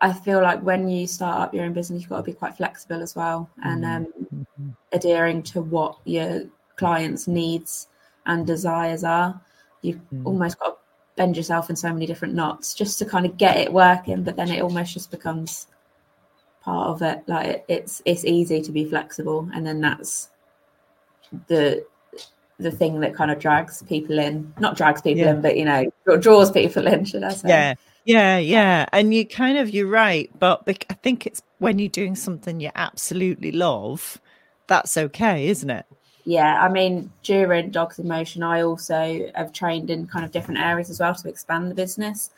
I 0.01 0.13
feel 0.13 0.43
like 0.43 0.61
when 0.61 0.89
you 0.89 1.07
start 1.07 1.41
up 1.41 1.55
your 1.55 1.65
own 1.65 1.73
business, 1.73 2.03
you've 2.03 2.11
got 2.11 2.17
to 2.19 2.23
be 2.25 2.33
quite 2.33 2.57
flexible 2.57 3.01
as 3.01 3.15
well 3.15 3.49
and 3.63 3.85
um, 3.85 4.07
mm-hmm. 4.07 4.71
adhering 4.93 5.45
to 5.45 5.63
what 5.63 5.99
your 6.05 6.43
clients' 6.77 7.29
needs 7.29 7.87
and 8.27 8.47
desires 8.47 9.05
are. 9.05 9.41
You've 9.83 10.01
mm. 10.13 10.25
almost 10.25 10.59
got 10.59 10.67
to 10.67 10.77
bend 11.17 11.37
yourself 11.37 11.71
in 11.71 11.77
so 11.77 11.93
many 11.93 12.07
different 12.07 12.35
knots 12.35 12.75
just 12.75 12.99
to 12.99 13.05
kind 13.05 13.27
of 13.27 13.37
get 13.37 13.57
it 13.57 13.73
working, 13.73 14.23
but 14.23 14.37
then 14.37 14.51
it 14.51 14.63
almost 14.63 14.95
just 14.95 15.11
becomes 15.11 15.67
part 16.63 16.89
of 16.89 17.03
it. 17.03 17.23
Like 17.27 17.47
it, 17.47 17.65
it's 17.69 18.03
it's 18.05 18.25
easy 18.25 18.63
to 18.63 18.73
be 18.73 18.85
flexible, 18.85 19.49
and 19.55 19.67
then 19.67 19.81
that's 19.81 20.31
the 21.49 21.85
the 22.59 22.71
thing 22.71 23.01
that 23.01 23.15
kind 23.15 23.31
of 23.31 23.39
drags 23.39 23.83
people 23.83 24.19
in. 24.19 24.53
Not 24.59 24.77
drags 24.77 25.03
people 25.03 25.23
Yeah. 25.23 25.33
in, 25.33 25.41
but 25.41 25.57
you 25.57 25.65
know, 25.65 25.91
draws 26.19 26.51
people 26.51 26.87
in. 26.87 27.05
Should 27.05 27.25
I 27.25 27.33
say? 27.33 27.49
Yeah. 27.49 27.75
Yeah, 28.05 28.39
yeah. 28.39 28.87
And 28.93 29.15
you 29.15 29.27
kind 29.27 29.59
of, 29.59 29.71
you're 29.71 29.87
right. 29.87 30.31
But 30.39 30.65
I 30.67 30.95
think 30.95 31.27
it's 31.27 31.43
when 31.59 31.79
you're 31.79 31.89
doing 31.89 32.17
something 32.17 32.61
you 32.61 32.71
absolutely 32.75 33.53
love, 33.53 34.21
that's 34.67 34.97
okay, 34.97 35.47
isn't 35.49 35.71
it? 35.71 35.87
Yeah, 36.25 36.63
I 36.63 36.69
mean, 36.69 37.11
during 37.23 37.71
Dogs 37.71 37.99
in 37.99 38.07
Motion, 38.07 38.43
I 38.43 38.63
also 38.63 39.29
have 39.35 39.53
trained 39.53 39.91
in 39.91 40.07
kind 40.07 40.25
of 40.25 40.31
different 40.31 40.61
areas 40.61 40.89
as 40.91 41.01
well 41.01 41.15
to 41.15 41.29
expand 41.29 41.71
the 41.71 41.75
business. 41.75 42.31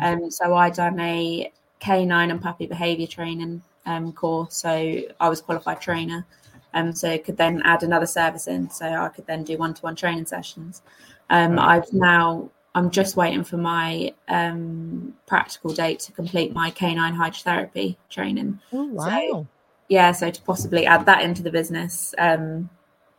Um, 0.00 0.30
so 0.30 0.54
I 0.54 0.70
done 0.70 1.00
a 1.00 1.50
canine 1.80 2.30
and 2.30 2.40
puppy 2.40 2.66
behaviour 2.66 3.06
training 3.08 3.62
um, 3.86 4.12
course. 4.12 4.54
So 4.56 5.00
I 5.18 5.28
was 5.28 5.40
qualified 5.40 5.80
trainer. 5.80 6.24
Um, 6.74 6.94
so 6.94 7.18
could 7.18 7.36
then 7.36 7.62
add 7.64 7.82
another 7.82 8.06
service 8.06 8.46
in. 8.46 8.70
So 8.70 8.86
I 8.86 9.08
could 9.08 9.26
then 9.26 9.42
do 9.42 9.58
one-to-one 9.58 9.96
training 9.96 10.26
sessions. 10.26 10.82
Um. 11.30 11.58
I've 11.58 11.92
now 11.92 12.48
I'm 12.74 12.90
just 12.90 13.16
waiting 13.16 13.44
for 13.44 13.58
my 13.58 14.14
um, 14.28 15.14
practical 15.26 15.72
date 15.74 15.98
to 16.00 16.12
complete 16.12 16.54
my 16.54 16.70
canine 16.70 17.14
hydrotherapy 17.14 17.96
training 18.08 18.60
Oh, 18.72 18.84
wow. 18.84 19.46
yeah 19.88 20.12
so 20.12 20.30
to 20.30 20.42
possibly 20.42 20.86
add 20.86 21.04
that 21.06 21.22
into 21.22 21.42
the 21.42 21.50
business 21.50 22.14
um, 22.16 22.70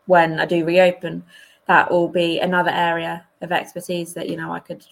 when 0.05 0.39
i 0.39 0.45
do 0.45 0.65
reopen 0.65 1.23
that 1.67 1.89
will 1.89 2.09
be 2.09 2.39
another 2.39 2.71
area 2.71 3.25
of 3.41 3.51
expertise 3.51 4.13
that 4.13 4.29
you 4.29 4.37
know 4.37 4.51
i 4.51 4.59
could 4.59 4.85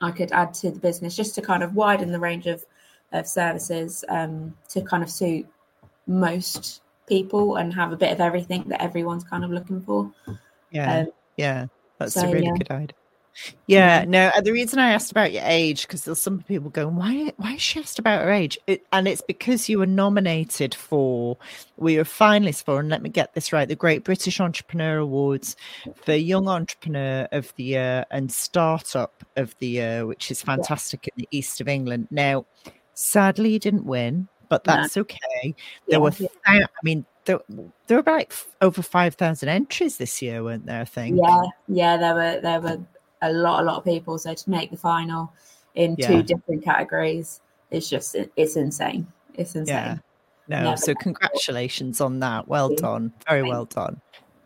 i 0.00 0.10
could 0.10 0.32
add 0.32 0.52
to 0.54 0.70
the 0.70 0.80
business 0.80 1.16
just 1.16 1.34
to 1.34 1.42
kind 1.42 1.62
of 1.62 1.74
widen 1.74 2.12
the 2.12 2.20
range 2.20 2.46
of 2.46 2.64
of 3.12 3.26
services 3.26 4.04
um, 4.08 4.56
to 4.68 4.80
kind 4.80 5.02
of 5.02 5.10
suit 5.10 5.46
most 6.06 6.80
people 7.06 7.56
and 7.56 7.74
have 7.74 7.92
a 7.92 7.96
bit 7.96 8.10
of 8.10 8.20
everything 8.20 8.64
that 8.68 8.80
everyone's 8.80 9.24
kind 9.24 9.44
of 9.44 9.50
looking 9.50 9.82
for 9.82 10.10
Yeah. 10.70 11.00
um, 11.00 11.06
yeah. 11.36 11.66
That's 11.98 12.14
so, 12.14 12.28
a 12.28 12.32
really 12.32 12.46
yeah. 12.46 12.56
good 12.56 12.70
idea. 12.70 12.96
Yeah, 13.66 14.04
no. 14.06 14.30
uh, 14.34 14.40
The 14.40 14.52
reason 14.52 14.78
I 14.78 14.92
asked 14.92 15.10
about 15.10 15.32
your 15.32 15.42
age 15.44 15.82
because 15.82 16.04
there's 16.04 16.20
some 16.20 16.42
people 16.42 16.70
going, 16.70 16.96
"Why? 16.96 17.32
Why 17.36 17.54
is 17.54 17.62
she 17.62 17.80
asked 17.80 17.98
about 17.98 18.22
her 18.22 18.30
age?" 18.30 18.58
It, 18.66 18.84
and 18.92 19.08
it's 19.08 19.22
because 19.22 19.68
you 19.68 19.78
were 19.78 19.86
nominated 19.86 20.74
for, 20.74 21.36
we 21.76 21.96
were 21.96 22.04
finalists 22.04 22.62
for, 22.64 22.78
and 22.80 22.88
let 22.88 23.02
me 23.02 23.08
get 23.10 23.34
this 23.34 23.52
right, 23.52 23.68
the 23.68 23.74
Great 23.76 24.04
British 24.04 24.40
Entrepreneur 24.40 24.98
Awards 24.98 25.56
for 25.96 26.14
Young 26.14 26.48
Entrepreneur 26.48 27.26
of 27.32 27.52
the 27.56 27.64
Year 27.64 28.04
and 28.10 28.30
Startup 28.30 29.24
of 29.36 29.54
the 29.58 29.68
Year, 29.68 30.06
which 30.06 30.30
is 30.30 30.42
fantastic 30.42 31.08
in 31.08 31.12
the 31.16 31.28
east 31.30 31.60
of 31.60 31.68
England. 31.68 32.08
Now, 32.10 32.44
sadly, 32.94 33.52
you 33.54 33.58
didn't 33.58 33.86
win, 33.86 34.28
but 34.48 34.66
No. 34.66 34.74
that's 34.76 34.96
okay. 34.98 35.18
yeah, 35.44 35.52
There 35.88 36.00
were, 36.00 36.10
thou- 36.10 36.28
I 36.46 36.66
mean, 36.82 37.06
there, 37.24 37.38
there 37.86 37.96
were 37.96 38.00
about 38.00 38.14
like 38.18 38.34
over 38.60 38.82
five 38.82 39.14
thousand 39.14 39.48
entries 39.48 39.96
this 39.96 40.20
year, 40.20 40.42
weren't 40.42 40.66
there? 40.66 40.80
I 40.80 40.84
think. 40.84 41.18
yeah 41.22 41.42
yeah 41.68 41.96
there 41.96 42.14
were 42.14 42.40
there 42.40 42.60
were 42.60 42.78
a 43.22 43.32
lot 43.32 43.62
a 43.62 43.64
lot 43.64 43.78
of 43.78 43.84
people 43.84 44.18
so 44.18 44.34
to 44.34 44.50
make 44.50 44.70
the 44.70 44.76
final 44.76 45.32
in 45.74 45.96
Yeah. 45.98 46.08
two 46.08 46.22
different 46.22 46.62
categories 46.62 47.40
is 47.70 47.88
just 47.88 48.14
it's 48.36 48.56
insane 48.56 49.06
it's 49.34 49.54
insane 49.54 49.74
Yeah. 49.74 49.96
No, 50.48 50.62
Never 50.64 50.76
so 50.76 50.94
congratulations 50.96 52.00
on 52.00 52.18
that. 52.18 52.48
Well 52.48 52.74
done. 52.74 53.12
Very 53.28 53.42
well 53.44 53.64
done. 53.64 54.00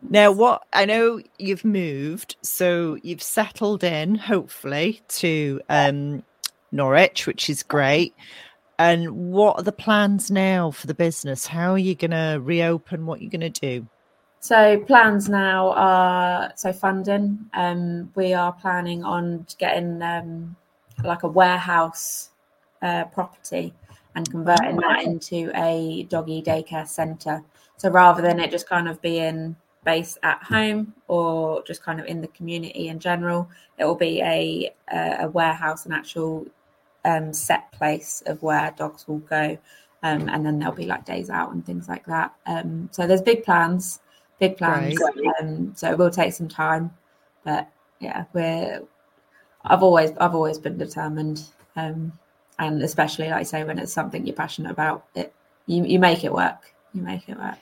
Now, 0.09 0.31
what 0.31 0.63
I 0.71 0.85
know 0.85 1.19
you've 1.39 1.65
moved, 1.65 2.37
so 2.43 2.97
you've 3.01 3.21
settled 3.23 3.83
in, 3.83 4.13
hopefully, 4.15 5.01
to 5.09 5.59
um, 5.69 6.23
Norwich, 6.71 7.25
which 7.25 7.49
is 7.49 7.63
great. 7.63 8.13
And 8.77 9.31
what 9.31 9.57
are 9.57 9.63
the 9.63 9.71
plans 9.71 10.29
now 10.29 10.69
for 10.69 10.85
the 10.85 10.93
business? 10.93 11.47
How 11.47 11.71
are 11.73 11.79
you 11.79 11.95
going 11.95 12.11
to 12.11 12.39
reopen? 12.41 13.07
What 13.07 13.19
are 13.19 13.23
you 13.23 13.29
going 13.29 13.51
to 13.51 13.59
do? 13.59 13.87
So 14.47 14.79
plans 14.79 15.27
now 15.27 15.73
are 15.73 16.53
so 16.55 16.71
funding. 16.71 17.49
Um, 17.53 18.09
we 18.15 18.33
are 18.33 18.53
planning 18.53 19.03
on 19.03 19.45
getting 19.57 20.01
um, 20.01 20.55
like 21.03 21.23
a 21.23 21.27
warehouse 21.27 22.29
uh, 22.81 23.03
property 23.11 23.73
and 24.15 24.31
converting 24.31 24.77
that 24.77 25.03
into 25.03 25.51
a 25.53 26.03
doggy 26.03 26.41
daycare 26.41 26.87
centre. 26.87 27.43
So 27.75 27.89
rather 27.89 28.21
than 28.21 28.39
it 28.39 28.49
just 28.49 28.69
kind 28.69 28.87
of 28.87 29.01
being 29.01 29.57
based 29.83 30.17
at 30.23 30.41
home 30.41 30.93
or 31.09 31.61
just 31.63 31.83
kind 31.83 31.99
of 31.99 32.05
in 32.05 32.21
the 32.21 32.29
community 32.29 32.87
in 32.87 32.99
general, 32.99 33.49
it 33.77 33.83
will 33.83 33.95
be 33.95 34.21
a 34.21 34.73
a, 34.93 35.25
a 35.25 35.27
warehouse, 35.27 35.85
an 35.85 35.91
actual 35.91 36.47
um, 37.03 37.33
set 37.33 37.69
place 37.73 38.23
of 38.27 38.41
where 38.41 38.73
dogs 38.77 39.09
will 39.09 39.19
go. 39.19 39.57
Um, 40.03 40.29
and 40.29 40.45
then 40.45 40.57
there'll 40.57 40.73
be 40.73 40.85
like 40.85 41.03
days 41.03 41.29
out 41.29 41.51
and 41.51 41.65
things 41.65 41.89
like 41.89 42.05
that. 42.05 42.33
Um, 42.45 42.87
so 42.93 43.05
there's 43.05 43.21
big 43.21 43.43
plans 43.43 43.99
big 44.39 44.57
plans. 44.57 44.99
Um, 45.39 45.73
so 45.75 45.91
it 45.91 45.97
will 45.97 46.11
take 46.11 46.33
some 46.33 46.47
time, 46.47 46.91
but 47.43 47.69
yeah, 47.99 48.25
we're. 48.33 48.81
I've 49.65 49.83
always 49.83 50.11
I've 50.17 50.35
always 50.35 50.57
been 50.57 50.77
determined, 50.77 51.43
um, 51.75 52.13
and 52.59 52.81
especially 52.81 53.29
like 53.29 53.39
I 53.39 53.43
say 53.43 53.63
when 53.63 53.79
it's 53.79 53.91
something 53.91 54.25
you're 54.25 54.35
passionate 54.35 54.71
about, 54.71 55.05
it 55.15 55.33
you 55.65 55.83
you 55.83 55.99
make 55.99 56.23
it 56.23 56.31
work. 56.31 56.73
You 56.93 57.01
make 57.01 57.27
it 57.27 57.37
work. 57.37 57.57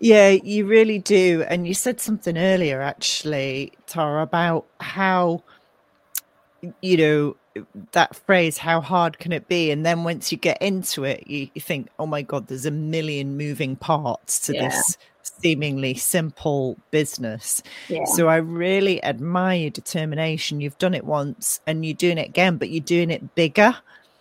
Yeah, 0.00 0.30
you 0.30 0.66
really 0.66 0.98
do. 0.98 1.44
And 1.48 1.66
you 1.66 1.74
said 1.74 2.00
something 2.00 2.38
earlier, 2.38 2.80
actually, 2.80 3.72
Tara, 3.86 4.22
about 4.22 4.66
how, 4.78 5.42
you 6.82 6.96
know, 6.96 7.36
that 7.92 8.14
phrase, 8.14 8.58
how 8.58 8.80
hard 8.80 9.18
can 9.18 9.32
it 9.32 9.48
be? 9.48 9.72
And 9.72 9.84
then 9.84 10.04
once 10.04 10.30
you 10.30 10.38
get 10.38 10.62
into 10.62 11.02
it, 11.02 11.26
you, 11.26 11.48
you 11.52 11.60
think, 11.60 11.88
oh 11.98 12.06
my 12.06 12.22
God, 12.22 12.46
there's 12.46 12.66
a 12.66 12.70
million 12.70 13.36
moving 13.36 13.74
parts 13.74 14.38
to 14.46 14.54
Yeah. 14.54 14.68
this 14.68 14.98
seemingly 15.40 15.94
simple 15.94 16.76
business. 16.90 17.62
Yeah, 17.88 18.04
So 18.04 18.28
I 18.28 18.36
really 18.36 19.02
admire 19.04 19.58
your 19.58 19.70
determination. 19.70 20.60
You've 20.60 20.78
done 20.78 20.94
it 20.94 21.04
once 21.04 21.60
and 21.66 21.84
you're 21.84 21.94
doing 21.94 22.18
it 22.18 22.28
again, 22.28 22.56
but 22.56 22.70
you're 22.70 22.84
doing 22.84 23.10
it 23.10 23.34
bigger, 23.34 23.76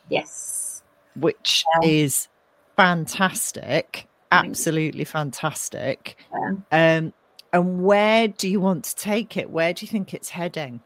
yes, 0.09 0.83
which 1.15 1.63
Yeah. 1.81 1.89
is 1.89 2.27
fantastic. 2.75 4.07
Absolutely 4.31 5.05
fantastic. 5.05 6.17
Yeah. 6.33 6.97
Um, 6.97 7.13
and 7.53 7.83
where 7.83 8.27
do 8.27 8.49
you 8.49 8.59
want 8.59 8.83
to 8.85 8.95
take 8.95 9.37
it? 9.37 9.49
Where 9.49 9.73
do 9.73 9.85
you 9.85 9.89
think 9.89 10.13
it's 10.13 10.29
heading? 10.29 10.81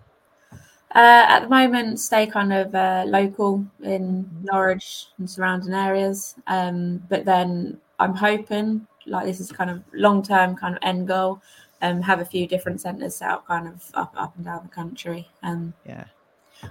Uh, 0.94 1.26
at 1.28 1.40
the 1.44 1.50
moment, 1.50 2.00
stay 2.00 2.28
kind 2.28 2.52
of 2.52 2.76
uh, 2.76 3.06
local 3.08 3.66
in 3.82 4.30
Norwich 4.44 5.08
and 5.18 5.30
surrounding 5.30 5.74
areas. 5.74 6.36
Um, 6.48 7.02
but 7.10 7.24
then 7.24 7.80
I'm 7.98 8.14
hoping, 8.14 8.86
like 9.06 9.26
this 9.26 9.40
is 9.40 9.52
kind 9.52 9.70
of 9.70 9.84
long 9.94 10.24
term 10.24 10.56
kind 10.56 10.76
of 10.76 10.80
end 10.84 11.08
goal, 11.08 11.42
um, 11.82 12.02
have 12.02 12.20
a 12.20 12.26
few 12.26 12.48
different 12.48 12.82
centres 12.82 13.16
set 13.16 13.30
up 13.30 13.48
kind 13.48 13.68
of 13.68 13.84
up 13.94 14.14
up 14.18 14.36
and 14.36 14.46
down 14.46 14.64
the 14.64 14.70
country. 14.70 15.28
Um, 15.44 15.74
Yeah. 15.86 16.06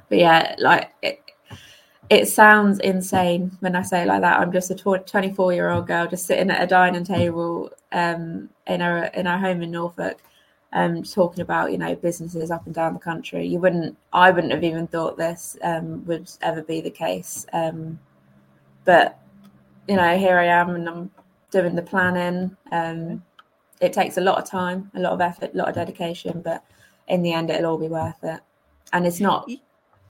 but 0.09 0.19
yeah, 0.19 0.55
like 0.59 0.93
it, 1.03 1.21
it 2.11 2.27
sounds 2.27 2.81
insane 2.81 3.57
when 3.61 3.77
I 3.77 3.83
say 3.83 4.03
it 4.03 4.09
like 4.09 4.21
that. 4.23 4.41
I'm 4.41 4.53
just 4.53 4.71
a 4.71 4.75
24 4.75 5.53
year 5.53 5.71
old 5.71 5.87
girl 5.87 6.07
just 6.09 6.27
sitting 6.27 6.51
at 6.51 6.63
a 6.63 6.67
dining 6.67 7.05
table 7.05 7.71
um, 7.93 8.49
in 8.67 8.83
our 8.83 9.05
in 9.07 9.27
our 9.27 9.39
home 9.39 9.63
in 9.63 9.71
Norfolk, 9.71 10.19
um, 10.73 11.03
talking 11.03 11.41
about 11.43 11.73
you 11.73 11.79
know 11.79 11.95
businesses 11.95 12.51
up 12.51 12.67
and 12.67 12.75
down 12.75 12.95
the 12.95 13.01
country. 13.01 13.47
You 13.47 13.61
wouldn't, 13.61 13.97
I 14.13 14.31
wouldn't 14.31 14.53
have 14.53 14.65
even 14.65 14.87
thought 14.89 15.17
this 15.17 15.57
um, 15.63 16.05
would 16.07 16.31
ever 16.43 16.63
be 16.63 16.81
the 16.81 16.91
case. 16.91 17.47
Um, 17.53 17.99
but 18.85 19.19
you 19.89 19.97
know, 19.97 20.17
here 20.17 20.39
I 20.39 20.47
am, 20.47 20.71
and 20.71 20.89
I'm 20.89 21.11
doing 21.51 21.75
the 21.75 21.83
planning. 21.83 22.57
Um, 22.73 23.23
it 23.81 23.93
takes 23.93 24.17
a 24.19 24.21
lot 24.21 24.39
of 24.39 24.49
time, 24.49 24.91
a 24.95 25.01
lot 25.01 25.13
of 25.13 25.21
effort, 25.21 25.55
a 25.55 25.57
lot 25.57 25.69
of 25.69 25.75
dedication, 25.75 26.43
but 26.43 26.65
in 27.09 27.23
the 27.23 27.33
end, 27.33 27.51
it'll 27.51 27.73
all 27.73 27.79
be 27.79 27.89
worth 27.89 28.23
it. 28.23 28.41
And 28.93 29.07
it's 29.07 29.21
not 29.21 29.49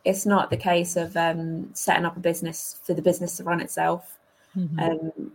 it's 0.05 0.25
not 0.25 0.49
the 0.49 0.57
case 0.57 0.97
of 0.97 1.15
um, 1.17 1.69
setting 1.75 2.07
up 2.07 2.17
a 2.17 2.21
business 2.21 2.81
for 2.83 2.95
the 2.95 3.03
business 3.03 3.37
to 3.37 3.45
run 3.45 3.61
itself 3.61 4.19
Mhm. 4.57 4.79
um, 4.81 5.33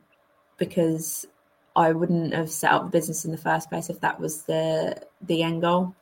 because 0.57 1.27
I 1.75 1.91
wouldn't 1.91 2.33
have 2.33 2.49
set 2.49 2.71
up 2.71 2.83
the 2.85 2.89
business 2.89 3.25
in 3.25 3.31
the 3.31 3.37
first 3.37 3.69
place 3.69 3.89
if 3.89 3.99
that 3.99 4.19
was 4.19 4.43
the 4.43 5.01
the 5.21 5.43
end 5.43 5.61
goal. 5.61 5.93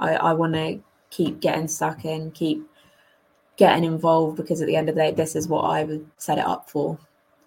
I, 0.00 0.16
I 0.16 0.32
want 0.32 0.54
to 0.54 0.80
keep 1.10 1.40
getting 1.40 1.68
stuck 1.68 2.04
in, 2.04 2.30
keep 2.32 2.68
getting 3.56 3.84
involved 3.84 4.36
because 4.36 4.60
at 4.60 4.66
the 4.66 4.76
end 4.76 4.88
of 4.88 4.94
the 4.94 5.00
day, 5.00 5.10
this 5.12 5.34
is 5.36 5.48
what 5.48 5.62
I 5.62 5.84
would 5.84 6.08
set 6.16 6.38
it 6.38 6.46
up 6.46 6.70
for, 6.70 6.98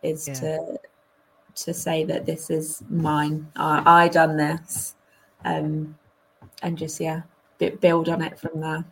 is 0.03 0.27
Yeah. 0.27 0.33
to 0.35 0.79
to 1.55 1.73
say 1.73 2.03
that 2.05 2.25
this 2.25 2.49
is 2.49 2.83
mine. 2.89 3.47
I, 3.55 4.03
I 4.03 4.07
done 4.07 4.37
this, 4.37 4.95
um, 5.45 5.97
and 6.61 6.77
just 6.77 6.99
yeah, 6.99 7.21
bu- 7.57 7.77
build 7.77 8.09
on 8.09 8.21
it 8.21 8.39
from 8.39 8.59
there. 8.59 8.85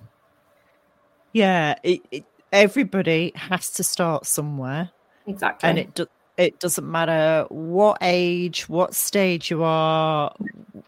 Yeah. 1.34 1.76
It, 1.84 2.02
it, 2.12 2.26
everybody 2.52 3.32
has 3.36 3.70
to 3.72 3.84
start 3.84 4.26
somewhere. 4.26 4.92
Exactly. 5.28 5.70
and 5.70 5.78
it 5.78 5.94
do, 5.94 6.08
it 6.38 6.60
doesn't 6.60 6.90
matter 6.90 7.46
what 7.50 7.98
age, 8.02 8.68
what 8.68 8.96
stage 8.96 9.52
you 9.52 9.64
are, 9.64 10.34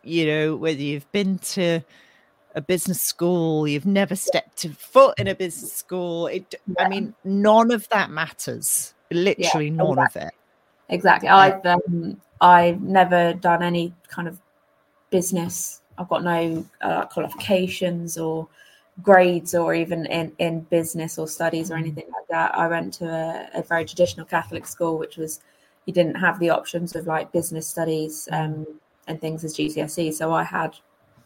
you 0.03 0.25
know, 0.25 0.55
whether 0.55 0.81
you've 0.81 1.11
been 1.11 1.37
to 1.39 1.81
a 2.55 2.61
business 2.61 3.01
school, 3.01 3.67
you've 3.67 3.85
never 3.85 4.15
stepped 4.15 4.65
a 4.65 4.69
foot 4.69 5.19
in 5.19 5.27
a 5.27 5.35
business 5.35 5.73
school. 5.73 6.27
It, 6.27 6.55
I 6.79 6.87
mean, 6.87 7.13
none 7.23 7.71
of 7.71 7.87
that 7.89 8.09
matters. 8.09 8.93
Literally, 9.11 9.69
none 9.69 9.99
of 9.99 10.15
it. 10.15 10.33
Exactly. 10.91 11.29
I've 11.29 11.65
um, 11.65 12.21
I've 12.39 12.81
never 12.81 13.33
done 13.33 13.63
any 13.63 13.93
kind 14.07 14.27
of 14.27 14.39
business. 15.09 15.81
I've 15.97 16.09
got 16.09 16.23
no 16.23 16.65
uh, 16.81 17.05
qualifications 17.05 18.17
or 18.17 18.47
grades 19.01 19.55
or 19.55 19.73
even 19.73 20.05
in, 20.07 20.31
in 20.39 20.61
business 20.61 21.17
or 21.17 21.27
studies 21.27 21.71
or 21.71 21.75
anything 21.75 22.05
like 22.11 22.27
that. 22.29 22.55
I 22.55 22.67
went 22.67 22.93
to 22.95 23.05
a, 23.05 23.59
a 23.59 23.63
very 23.63 23.85
traditional 23.85 24.25
Catholic 24.25 24.65
school, 24.65 24.97
which 24.97 25.17
was 25.17 25.39
you 25.85 25.93
didn't 25.93 26.15
have 26.15 26.39
the 26.39 26.49
options 26.49 26.95
of 26.95 27.07
like 27.07 27.31
business 27.31 27.67
studies 27.67 28.27
um, 28.31 28.65
and 29.07 29.19
things 29.19 29.43
as 29.43 29.55
GCSE. 29.55 30.13
So 30.13 30.33
I 30.33 30.43
had 30.43 30.75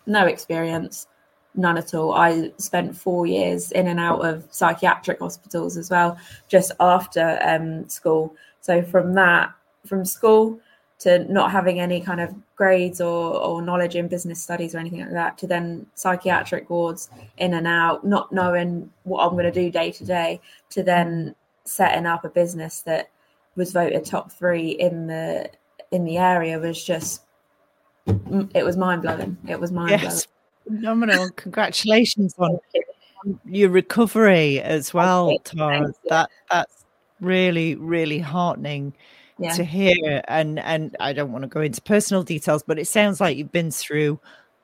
no 0.05 0.25
experience, 0.25 1.07
none 1.55 1.77
at 1.77 1.93
all. 1.93 2.13
I 2.13 2.51
spent 2.57 2.95
four 2.95 3.25
years 3.25 3.71
in 3.71 3.87
and 3.87 3.99
out 3.99 4.25
of 4.25 4.47
psychiatric 4.51 5.19
hospitals 5.19 5.77
as 5.77 5.89
well, 5.89 6.17
just 6.47 6.71
after 6.79 7.39
um, 7.43 7.87
school. 7.89 8.35
So 8.61 8.81
from 8.81 9.13
that, 9.15 9.53
from 9.87 10.05
school 10.05 10.59
to 10.97 11.19
not 11.31 11.51
having 11.51 11.79
any 11.79 11.99
kind 11.99 12.21
of 12.21 12.33
grades 12.55 13.01
or, 13.01 13.35
or 13.35 13.61
knowledge 13.61 13.95
in 13.95 14.07
business 14.07 14.41
studies 14.41 14.73
or 14.73 14.79
anything 14.79 15.01
like 15.01 15.11
that, 15.11 15.37
to 15.37 15.47
then 15.47 15.85
psychiatric 15.93 16.69
wards 16.69 17.09
in 17.37 17.53
and 17.53 17.67
out, 17.67 18.05
not 18.05 18.31
knowing 18.31 18.89
what 19.03 19.25
I'm 19.25 19.33
going 19.33 19.45
to 19.45 19.51
do 19.51 19.69
day 19.69 19.91
to 19.91 20.05
day, 20.05 20.39
to 20.69 20.83
then 20.83 21.35
setting 21.65 22.05
up 22.05 22.23
a 22.23 22.29
business 22.29 22.81
that 22.81 23.09
was 23.55 23.71
voted 23.71 24.05
top 24.05 24.31
three 24.31 24.69
in 24.69 25.07
the 25.07 25.49
in 25.91 26.05
the 26.05 26.17
area 26.17 26.59
was 26.59 26.83
just 26.83 27.23
it 28.53 28.63
was 28.63 28.77
mind 28.77 29.01
blowing. 29.01 29.37
It 29.47 29.59
was 29.59 29.71
mind 29.71 29.89
blowing. 29.89 30.03
Yes, 30.03 30.27
phenomenal! 30.65 31.29
Congratulations 31.35 32.35
on 32.37 32.59
your 33.45 33.69
recovery 33.69 34.61
as 34.61 34.93
well, 34.93 35.37
Tara. 35.43 35.91
That 36.09 36.29
that's 36.51 36.85
really 37.21 37.75
really 37.75 38.19
heartening 38.19 38.93
yeah. 39.37 39.53
to 39.53 39.63
hear. 39.63 40.21
And 40.27 40.59
and 40.59 40.95
I 40.99 41.13
don't 41.13 41.31
want 41.31 41.43
to 41.43 41.47
go 41.47 41.61
into 41.61 41.81
personal 41.81 42.23
details, 42.23 42.63
but 42.63 42.79
it 42.79 42.87
sounds 42.87 43.19
like 43.19 43.37
you've 43.37 43.51
been 43.51 43.71
through 43.71 44.19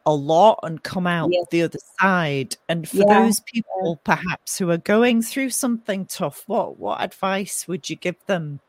a 0.06 0.14
lot 0.14 0.60
and 0.64 0.82
come 0.82 1.06
out 1.06 1.30
yes. 1.32 1.46
the 1.52 1.64
other 1.64 1.80
side. 2.00 2.58
And 2.68 2.88
for 2.88 2.98
yeah. 2.98 3.22
those 3.22 3.40
people 3.42 4.00
perhaps 4.04 4.58
who 4.58 4.70
are 4.72 4.78
going 4.78 5.22
through 5.22 5.52
something 5.52 6.06
tough, 6.06 6.44
what 6.48 6.80
what 6.80 7.02
advice 7.02 7.68
would 7.68 7.90
you 7.90 7.96
give 7.96 8.18
them? 8.26 8.60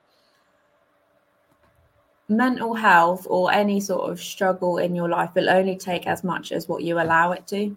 mental 2.29 2.75
health 2.75 3.27
or 3.29 3.53
any 3.53 3.81
sort 3.81 4.11
of 4.11 4.21
struggle 4.21 4.79
in 4.79 4.95
your 4.95 5.09
life 5.09 5.35
will 5.35 5.51
only 5.51 5.77
take 5.77 6.07
as 6.07 6.25
much 6.25 6.53
as 6.53 6.69
what 6.69 6.83
you 6.83 7.01
allow 7.01 7.33
it 7.33 7.47
to. 7.47 7.77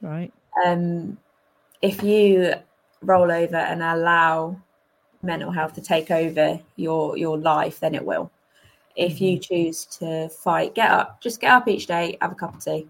Right. 0.00 0.32
Um, 0.64 1.18
if 1.82 2.02
you 2.02 2.54
roll 3.02 3.30
over 3.30 3.56
and 3.56 3.82
allow 3.82 4.60
mental 5.22 5.50
health 5.50 5.74
to 5.74 5.80
take 5.80 6.10
over 6.10 6.60
your 6.76 7.16
your 7.16 7.38
life, 7.38 7.80
then 7.80 7.94
it 7.94 8.04
will. 8.04 8.30
If 8.96 9.14
mm-hmm. 9.14 9.24
you 9.24 9.38
choose 9.38 9.84
to 9.98 10.28
fight, 10.28 10.74
get 10.74 10.90
up. 10.90 11.20
Just 11.20 11.40
get 11.40 11.52
up 11.52 11.68
each 11.68 11.86
day, 11.86 12.16
have 12.20 12.32
a 12.32 12.34
cup 12.34 12.56
of 12.56 12.64
tea. 12.64 12.88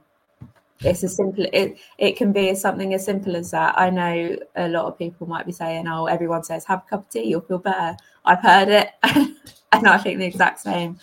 It's 0.82 1.04
as 1.04 1.16
simple. 1.16 1.46
It 1.52 1.78
it 1.98 2.16
can 2.16 2.32
be 2.32 2.54
something 2.54 2.94
as 2.94 3.04
simple 3.04 3.36
as 3.36 3.50
that. 3.50 3.78
I 3.78 3.90
know 3.90 4.36
a 4.56 4.68
lot 4.68 4.86
of 4.86 4.98
people 4.98 5.26
might 5.26 5.46
be 5.46 5.52
saying, 5.52 5.86
"Oh, 5.88 6.06
everyone 6.06 6.44
says 6.44 6.64
have 6.64 6.82
a 6.86 6.90
cup 6.90 7.00
of 7.00 7.08
tea, 7.10 7.24
you'll 7.24 7.42
feel 7.42 7.58
better." 7.58 7.96
I've 8.24 8.42
heard 8.42 8.68
it. 8.68 8.90
and 9.72 9.86
I 9.86 9.98
think 9.98 10.18
the 10.18 10.26
exact 10.26 10.60
same. 10.60 10.98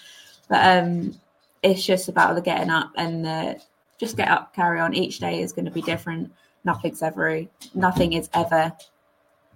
But 0.49 0.77
um, 0.77 1.19
it's 1.63 1.83
just 1.83 2.09
about 2.09 2.35
the 2.35 2.41
getting 2.41 2.69
up 2.69 2.91
and 2.95 3.25
the, 3.25 3.61
just 3.97 4.17
get 4.17 4.29
up, 4.29 4.53
carry 4.53 4.79
on. 4.79 4.93
Each 4.93 5.19
day 5.19 5.41
is 5.41 5.53
going 5.53 5.65
to 5.65 5.71
be 5.71 5.81
different. 5.81 6.31
Nothing's 6.63 7.01
ever, 7.01 7.43
nothing 7.73 8.13
is 8.13 8.29
ever 8.33 8.73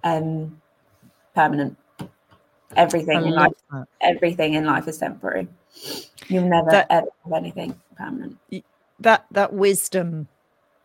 um, 0.04 0.62
permanent. 1.36 1.78
Everything 2.76 3.26
in 3.26 3.34
life, 3.34 3.52
that. 3.72 3.88
everything 4.00 4.54
in 4.54 4.66
life 4.66 4.88
is 4.88 4.98
temporary. 4.98 5.48
You'll 6.28 6.48
never 6.48 6.72
that, 6.72 6.88
ever 6.90 7.08
have 7.26 7.34
anything 7.34 7.80
permanent. 7.98 8.38
That 9.00 9.26
that 9.32 9.54
wisdom, 9.54 10.28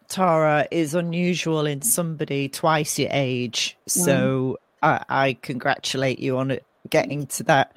Tara, 0.08 0.66
is 0.70 0.94
unusual 0.94 1.66
in 1.66 1.82
somebody 1.82 2.48
twice 2.48 2.98
your 2.98 3.10
age. 3.12 3.76
So 3.86 4.12
mm. 4.12 4.54
I, 4.82 5.04
I 5.08 5.32
congratulate 5.42 6.18
you 6.18 6.38
on 6.38 6.50
it 6.50 6.64
getting 6.90 7.26
to 7.26 7.42
that 7.44 7.72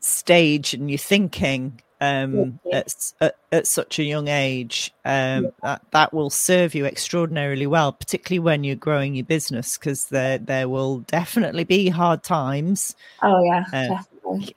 stage 0.00 0.74
and 0.74 0.90
you're 0.90 0.98
thinking 0.98 1.80
um, 2.02 2.58
at, 2.72 3.12
at, 3.20 3.36
at, 3.52 3.66
such 3.68 4.00
a 4.00 4.02
young 4.02 4.26
age, 4.26 4.92
um, 5.04 5.44
yeah. 5.44 5.50
that, 5.62 5.82
that 5.92 6.12
will 6.12 6.30
serve 6.30 6.74
you 6.74 6.84
extraordinarily 6.84 7.68
well, 7.68 7.92
particularly 7.92 8.40
when 8.40 8.64
you're 8.64 8.74
growing 8.74 9.14
your 9.14 9.24
business, 9.24 9.78
because 9.78 10.06
there 10.06 10.38
there 10.38 10.68
will 10.68 10.98
definitely 11.00 11.62
be 11.62 11.88
hard 11.88 12.24
times. 12.24 12.96
Oh 13.22 13.44
yeah, 13.44 13.64
uh, 13.72 13.88
definitely. 13.88 14.56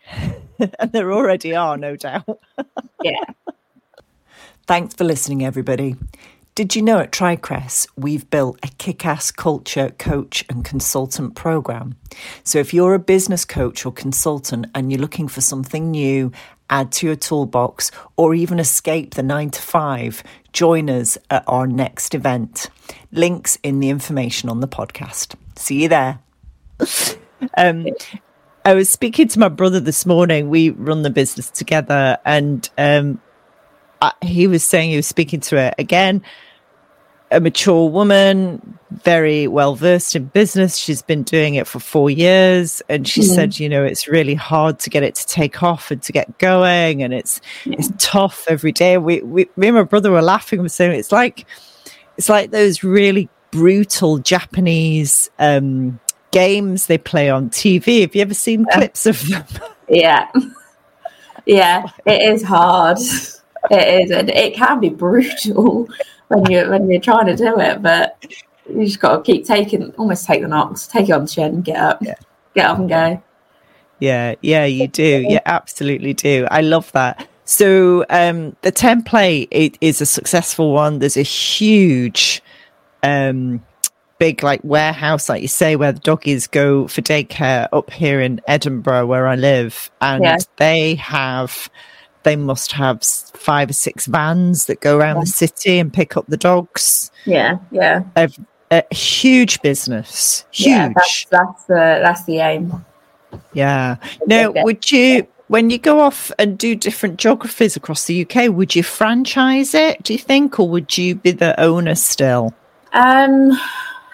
and 0.80 0.92
there 0.92 1.14
already 1.14 1.56
are, 1.56 1.78
no 1.78 1.96
doubt. 1.96 2.40
yeah. 3.04 3.24
Thanks 4.66 4.96
for 4.96 5.04
listening, 5.04 5.46
everybody. 5.46 5.96
Did 6.56 6.74
you 6.74 6.82
know 6.82 7.00
at 7.00 7.12
TriCrest 7.12 7.90
we've 7.98 8.30
built 8.30 8.58
a 8.64 8.70
kick 8.78 9.06
ass 9.06 9.30
culture 9.30 9.90
coach 10.00 10.46
and 10.50 10.64
consultant 10.64 11.36
program? 11.36 11.98
So 12.46 12.60
if 12.60 12.74
you're 12.74 12.94
a 12.94 13.00
business 13.00 13.44
coach 13.44 13.86
or 13.86 13.92
consultant 13.92 14.68
and 14.74 14.90
you're 14.90 15.02
looking 15.02 15.28
for 15.28 15.42
something 15.42 15.92
new, 15.92 16.32
add 16.69 16.91
to 16.93 17.08
your 17.08 17.15
toolbox, 17.15 17.91
or 18.15 18.34
even 18.34 18.60
escape 18.60 19.13
the 19.13 19.23
nine 19.23 19.49
to 19.51 19.62
five, 19.62 20.23
join 20.54 20.89
us 20.89 21.17
at 21.30 21.43
our 21.47 21.67
next 21.67 22.15
event. 22.15 22.69
Links 23.12 23.58
in 23.63 23.80
the 23.80 23.89
information 23.89 24.49
on 24.49 24.60
the 24.60 24.67
podcast. 24.67 25.36
See 25.56 25.84
you 25.84 25.89
there. 25.89 26.19
um, 27.58 27.88
I 28.63 28.73
was 28.73 28.89
speaking 28.89 29.28
to 29.30 29.39
my 29.39 29.49
brother 29.49 29.80
this 29.80 30.06
morning. 30.06 30.49
We 30.49 30.71
run 30.71 31.04
the 31.04 31.10
business 31.10 31.49
together, 31.49 32.17
and 32.25 32.67
um, 32.78 33.21
I, 34.01 34.13
he 34.21 34.47
was 34.47 34.63
saying 34.63 34.89
he 34.89 34.95
was 34.95 35.08
speaking 35.08 35.39
to 35.41 35.56
her 35.58 35.73
again 35.78 36.23
a 37.32 37.40
mature 37.40 37.90
woman, 37.90 38.78
very 39.04 39.48
well 39.48 39.76
versed 39.76 40.16
in 40.16 40.26
business. 40.26 40.78
She's 40.78 41.02
been 41.02 41.24
doing 41.24 41.56
it 41.56 41.68
for 41.68 41.80
four 41.80 42.10
years. 42.10 42.82
And 42.90 43.08
she 43.08 43.22
mm-hmm. 43.22 43.34
said, 43.34 43.60
you 43.60 43.68
know, 43.68 43.84
it's 43.84 44.08
really 44.08 44.36
hard 44.36 44.80
to 44.80 44.90
get 44.90 45.04
it 45.04 45.16
to 45.16 45.28
take 45.28 45.64
off 45.64 45.92
and 45.92 46.02
to 46.04 46.12
get 46.12 46.38
going. 46.38 47.04
And 47.04 47.14
it's, 47.14 47.42
yeah. 47.66 47.76
it's 47.78 47.92
tough 47.98 48.46
every 48.48 48.72
day. 48.72 48.98
We, 48.98 49.22
we, 49.22 49.50
me 49.58 49.68
and 49.68 49.76
my 49.76 49.84
brother 49.84 50.12
were 50.12 50.22
laughing 50.22 50.60
and 50.60 50.72
saying, 50.72 50.98
it's 50.98 51.12
like, 51.12 51.46
it's 52.18 52.30
like 52.30 52.52
those 52.52 52.84
really 52.84 53.28
brutal 53.52 54.20
Japanese, 54.20 55.30
um, 55.40 56.00
games 56.32 56.88
they 56.88 56.98
play 56.98 57.30
on 57.30 57.50
TV. 57.50 58.02
Have 58.02 58.16
you 58.16 58.22
ever 58.22 58.34
seen 58.34 58.66
yeah. 58.70 58.78
clips 58.78 59.06
of 59.06 59.28
them? 59.28 59.44
Yeah. 59.88 60.32
Yeah. 61.46 61.86
It 62.08 62.34
is 62.34 62.42
hard. 62.42 62.98
It 63.70 64.02
is. 64.02 64.10
And 64.10 64.32
it 64.32 64.56
can 64.56 64.80
be 64.80 64.90
brutal 64.90 65.88
when 66.28 66.50
you 66.50 66.70
when 66.70 66.90
you're 66.90 67.02
trying 67.02 67.28
to 67.28 67.36
do 67.36 67.60
it, 67.60 67.82
but 67.82 68.26
you 68.70 68.86
just 68.86 69.00
got 69.00 69.18
to 69.18 69.24
keep 69.24 69.46
taking, 69.46 69.92
almost 69.92 70.26
take 70.26 70.42
the 70.42 70.48
knocks, 70.48 70.88
take 70.88 71.10
it 71.10 71.12
on 71.12 71.22
the 71.22 71.28
chin, 71.28 71.62
get 71.62 71.78
up, 71.78 72.00
yeah. 72.02 72.16
get 72.56 72.66
up 72.66 72.80
and 72.80 72.90
go. 72.90 73.22
Yeah, 74.00 74.36
yeah, 74.42 74.66
you 74.66 74.88
do. 74.88 75.26
You 75.28 75.40
absolutely 75.46 76.14
do. 76.14 76.48
I 76.52 76.62
love 76.62 76.92
that. 76.92 77.28
So 77.46 78.06
um, 78.10 78.56
the 78.62 78.72
template 78.72 79.48
it 79.52 79.78
is 79.80 80.02
a 80.02 80.06
successful 80.06 80.74
one. 80.74 81.00
There's 81.00 81.16
a 81.16 81.22
huge, 81.22 82.42
um, 83.04 83.64
big 84.18 84.44
like 84.44 84.62
warehouse, 84.64 85.30
like 85.30 85.42
you 85.42 85.48
say, 85.48 85.76
where 85.76 85.92
the 85.92 86.00
doggies 86.00 86.48
go 86.48 86.88
for 86.88 87.02
daycare 87.02 87.68
up 87.72 87.92
here 87.92 88.20
in 88.20 88.42
Edinburgh, 88.48 89.06
where 89.06 89.28
I 89.28 89.36
live, 89.36 89.92
and 90.02 90.24
yeah. 90.24 90.38
they 90.58 90.96
have 90.96 91.70
they 92.26 92.36
must 92.36 92.74
have 92.74 93.02
five 93.04 93.70
or 93.70 93.74
six 93.74 94.08
vans 94.08 94.66
that 94.66 94.82
go 94.82 94.98
around 94.98 95.16
yeah. 95.16 95.22
the 95.22 95.28
city 95.28 95.80
and 95.80 95.94
pick 95.94 96.18
up 96.18 96.26
the 96.28 96.36
dogs. 96.36 97.12
Yeah, 97.24 97.60
yeah. 97.72 98.04
A, 98.18 98.30
a 98.72 98.94
huge 98.94 99.62
business. 99.62 100.44
Huge. 100.52 100.68
Yeah, 100.68 100.90
that's, 100.94 101.26
that's 101.26 101.64
the 101.66 102.00
that's 102.04 102.26
the 102.26 102.40
aim. 102.40 102.86
Yeah. 103.54 103.96
Now, 104.28 104.52
would 104.56 104.92
you 104.92 105.28
when 105.48 105.70
you 105.70 105.78
go 105.78 106.00
off 106.02 106.32
and 106.40 106.58
do 106.58 106.76
different 106.76 107.18
geographies 107.18 107.76
across 107.76 108.06
the 108.06 108.26
UK, 108.26 108.52
would 108.52 108.76
you 108.76 108.84
franchise 108.84 109.74
it? 109.74 110.02
Do 110.04 110.14
you 110.14 110.20
think, 110.20 110.60
or 110.60 110.68
would 110.68 110.98
you 110.98 111.16
be 111.16 111.32
the 111.32 111.58
owner 111.60 111.96
still? 111.96 112.54
Um, 112.94 113.52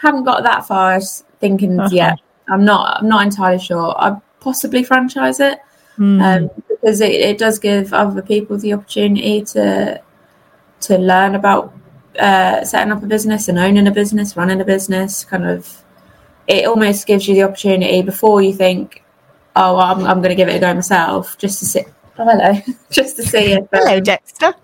haven't 0.02 0.26
got 0.26 0.44
that 0.44 0.68
far 0.68 1.00
thinking 1.40 1.80
uh-huh. 1.80 1.90
yet. 1.92 2.20
I'm 2.50 2.66
not. 2.66 3.02
I'm 3.02 3.08
not 3.08 3.24
entirely 3.24 3.60
sure. 3.64 3.96
I'd 3.98 4.20
possibly 4.42 4.84
franchise 4.84 5.40
it. 5.40 5.60
Mm. 5.98 6.22
Um, 6.22 6.64
because 6.82 7.00
it, 7.00 7.12
it 7.12 7.38
does 7.38 7.60
give 7.60 7.94
other 7.94 8.22
people 8.22 8.58
the 8.58 8.74
opportunity 8.74 9.44
to 9.44 10.02
to 10.82 10.98
learn 10.98 11.36
about 11.36 11.74
uh, 12.20 12.64
setting 12.66 12.92
up 12.92 13.04
a 13.04 13.06
business 13.06 13.48
and 13.48 13.60
owning 13.60 13.88
a 13.88 13.92
business, 13.92 14.36
running 14.36 14.60
a 14.62 14.66
business. 14.66 15.24
Kind 15.24 15.46
of, 15.46 15.84
it 16.48 16.66
almost 16.66 17.06
gives 17.06 17.28
you 17.28 17.36
the 17.36 17.44
opportunity 17.44 18.02
before 18.02 18.42
you 18.42 18.54
think, 18.54 19.04
"Oh, 19.56 19.78
I'm, 19.78 20.06
I'm 20.06 20.18
going 20.18 20.30
to 20.30 20.36
give 20.36 20.50
it 20.50 20.56
a 20.56 20.60
go 20.60 20.74
myself," 20.74 21.38
just 21.38 21.60
to 21.60 21.66
sit. 21.66 21.88
Oh, 22.18 22.26
hello, 22.26 22.60
just 22.90 23.16
to 23.18 23.24
see 23.24 23.54
if. 23.54 23.62
Um, 23.62 23.68
hello, 23.74 24.00
Dexter. 24.00 24.54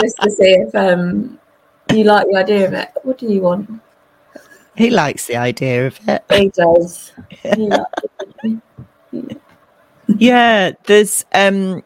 just 0.00 0.16
to 0.18 0.30
see 0.30 0.52
if 0.52 0.74
um, 0.74 1.38
you 1.92 2.04
like 2.04 2.26
the 2.26 2.36
idea 2.36 2.66
of 2.66 2.74
it. 2.74 2.88
What 3.02 3.18
do 3.18 3.26
you 3.26 3.40
want? 3.40 3.70
He 4.76 4.90
likes 4.90 5.26
the 5.26 5.36
idea 5.36 5.86
of 5.86 6.00
it. 6.08 6.24
He 6.30 6.48
does. 6.48 7.12
He 7.42 7.70
yeah, 10.18 10.72
there's 10.86 11.24
um 11.34 11.82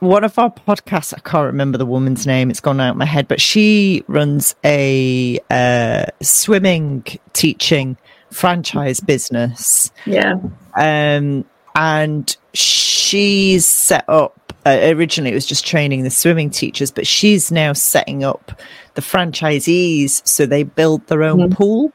one 0.00 0.24
of 0.24 0.38
our 0.38 0.50
podcasts. 0.50 1.14
I 1.16 1.20
can't 1.20 1.46
remember 1.46 1.78
the 1.78 1.86
woman's 1.86 2.26
name; 2.26 2.50
it's 2.50 2.60
gone 2.60 2.80
out 2.80 2.90
of 2.92 2.96
my 2.96 3.04
head. 3.04 3.28
But 3.28 3.40
she 3.40 4.02
runs 4.08 4.54
a 4.64 5.38
uh, 5.50 6.06
swimming 6.20 7.04
teaching 7.32 7.96
franchise 8.30 9.00
business. 9.00 9.90
Yeah. 10.06 10.34
Um, 10.76 11.44
and 11.74 12.36
she's 12.54 13.66
set 13.66 14.04
up. 14.08 14.38
Uh, 14.64 14.78
originally, 14.94 15.30
it 15.30 15.34
was 15.34 15.46
just 15.46 15.66
training 15.66 16.02
the 16.04 16.10
swimming 16.10 16.50
teachers, 16.50 16.90
but 16.92 17.06
she's 17.06 17.50
now 17.50 17.72
setting 17.72 18.22
up 18.22 18.52
the 18.94 19.00
franchisees 19.02 20.26
so 20.26 20.46
they 20.46 20.62
build 20.62 21.04
their 21.08 21.22
own 21.24 21.50
Mhm. 21.50 21.54
pool. 21.54 21.92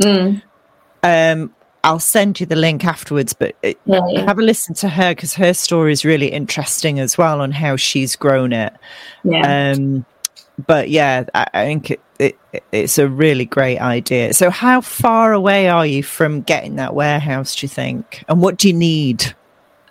Mm. 0.00 0.42
Um, 1.02 1.54
I'll 1.84 1.98
send 1.98 2.40
you 2.40 2.46
the 2.46 2.56
link 2.56 2.84
afterwards, 2.84 3.32
but 3.32 3.56
it, 3.62 3.78
Yeah, 3.86 4.00
have 4.24 4.38
a 4.38 4.42
listen 4.42 4.74
to 4.76 4.88
her 4.88 5.14
because 5.14 5.34
her 5.34 5.52
story 5.52 5.92
is 5.92 6.04
really 6.04 6.28
interesting 6.28 7.00
as 7.00 7.18
well 7.18 7.40
on 7.40 7.50
how 7.50 7.76
she's 7.76 8.14
grown 8.14 8.52
it. 8.52 8.72
Yeah. 9.24 9.72
Um, 9.72 10.04
but 10.66 10.90
yeah, 10.90 11.24
I, 11.34 11.46
I 11.54 11.64
think 11.64 11.90
it, 11.90 12.00
it, 12.18 12.38
it's 12.70 12.98
a 12.98 13.08
really 13.08 13.44
great 13.46 13.78
idea. 13.78 14.32
So, 14.34 14.50
how 14.50 14.80
far 14.80 15.32
away 15.32 15.68
are 15.68 15.86
you 15.86 16.02
from 16.02 16.42
getting 16.42 16.76
that 16.76 16.94
warehouse? 16.94 17.56
Do 17.56 17.64
you 17.64 17.68
think, 17.68 18.24
and 18.28 18.40
what 18.40 18.58
do 18.58 18.68
you 18.68 18.74
need? 18.74 19.34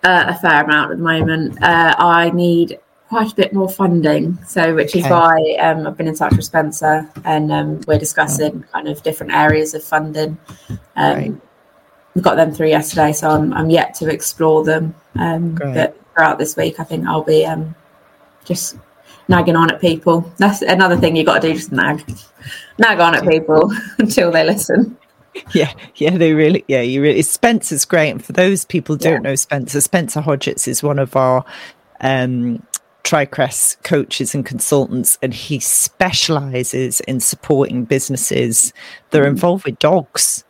uh, 0.04 0.24
a 0.28 0.34
fair 0.38 0.64
amount 0.64 0.92
at 0.92 0.98
the 0.98 1.02
moment. 1.02 1.62
Uh, 1.62 1.94
I 1.98 2.30
need 2.30 2.78
quite 3.08 3.32
a 3.32 3.34
bit 3.34 3.52
more 3.52 3.68
funding, 3.68 4.38
so 4.44 4.74
which 4.74 4.96
is 4.96 5.04
why 5.04 5.56
um, 5.60 5.86
I've 5.86 5.96
been 5.96 6.08
in 6.08 6.14
touch 6.14 6.34
with 6.34 6.44
Spencer, 6.44 7.08
and 7.24 7.52
um, 7.52 7.80
we're 7.86 7.98
discussing 7.98 8.64
kind 8.72 8.88
of 8.88 9.02
different 9.02 9.32
areas 9.32 9.74
of 9.74 9.84
funding. 9.84 10.38
Um, 10.96 11.16
Right. 11.16 11.32
We 12.14 12.20
got 12.22 12.36
them 12.36 12.52
through 12.52 12.68
yesterday, 12.68 13.12
so 13.12 13.30
I'm, 13.30 13.52
I'm 13.54 13.70
yet 13.70 13.94
to 13.94 14.08
explore 14.10 14.64
them. 14.64 14.94
Um, 15.16 15.54
but 15.54 15.96
throughout 16.14 16.38
this 16.38 16.56
week, 16.56 16.78
I 16.78 16.84
think 16.84 17.06
I'll 17.06 17.22
be 17.22 17.46
um, 17.46 17.74
just 18.44 18.76
nagging 19.28 19.56
on 19.56 19.70
at 19.70 19.80
people. 19.80 20.30
That's 20.36 20.62
another 20.62 20.96
thing 20.96 21.16
you've 21.16 21.26
got 21.26 21.40
to 21.40 21.48
do, 21.48 21.54
just 21.54 21.72
nag, 21.72 22.04
nag 22.78 23.00
on 23.00 23.14
at 23.14 23.26
people 23.26 23.72
until 23.98 24.30
they 24.30 24.44
listen. 24.44 24.96
Yeah, 25.54 25.72
yeah, 25.96 26.18
they 26.18 26.34
really, 26.34 26.62
yeah, 26.68 26.82
you 26.82 27.00
really. 27.00 27.22
Spencer's 27.22 27.86
great, 27.86 28.10
and 28.10 28.22
for 28.22 28.34
those 28.34 28.66
people 28.66 28.96
who 28.96 28.98
don't 28.98 29.12
Yeah. 29.24 29.30
know 29.30 29.34
Spencer, 29.34 29.80
Spencer 29.80 30.20
Hodgetts 30.20 30.68
is 30.68 30.82
one 30.82 30.98
of 30.98 31.16
our 31.16 31.42
um, 32.02 32.62
Tricrest 33.04 33.82
coaches 33.82 34.34
and 34.34 34.44
consultants, 34.44 35.18
and 35.22 35.32
he 35.32 35.58
specializes 35.58 37.00
in 37.00 37.20
supporting 37.20 37.84
businesses 37.84 38.74
that 39.10 39.22
are 39.22 39.26
involved 39.26 39.64
with 39.64 39.78
dogs, 39.78 40.44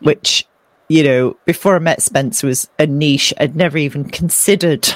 which 0.00 0.46
you 0.88 1.02
know, 1.02 1.36
before 1.44 1.76
I 1.76 1.78
met 1.78 2.02
Spencer, 2.02 2.46
was 2.46 2.68
a 2.78 2.86
niche 2.86 3.34
I'd 3.38 3.56
never 3.56 3.78
even 3.78 4.04
considered. 4.04 4.88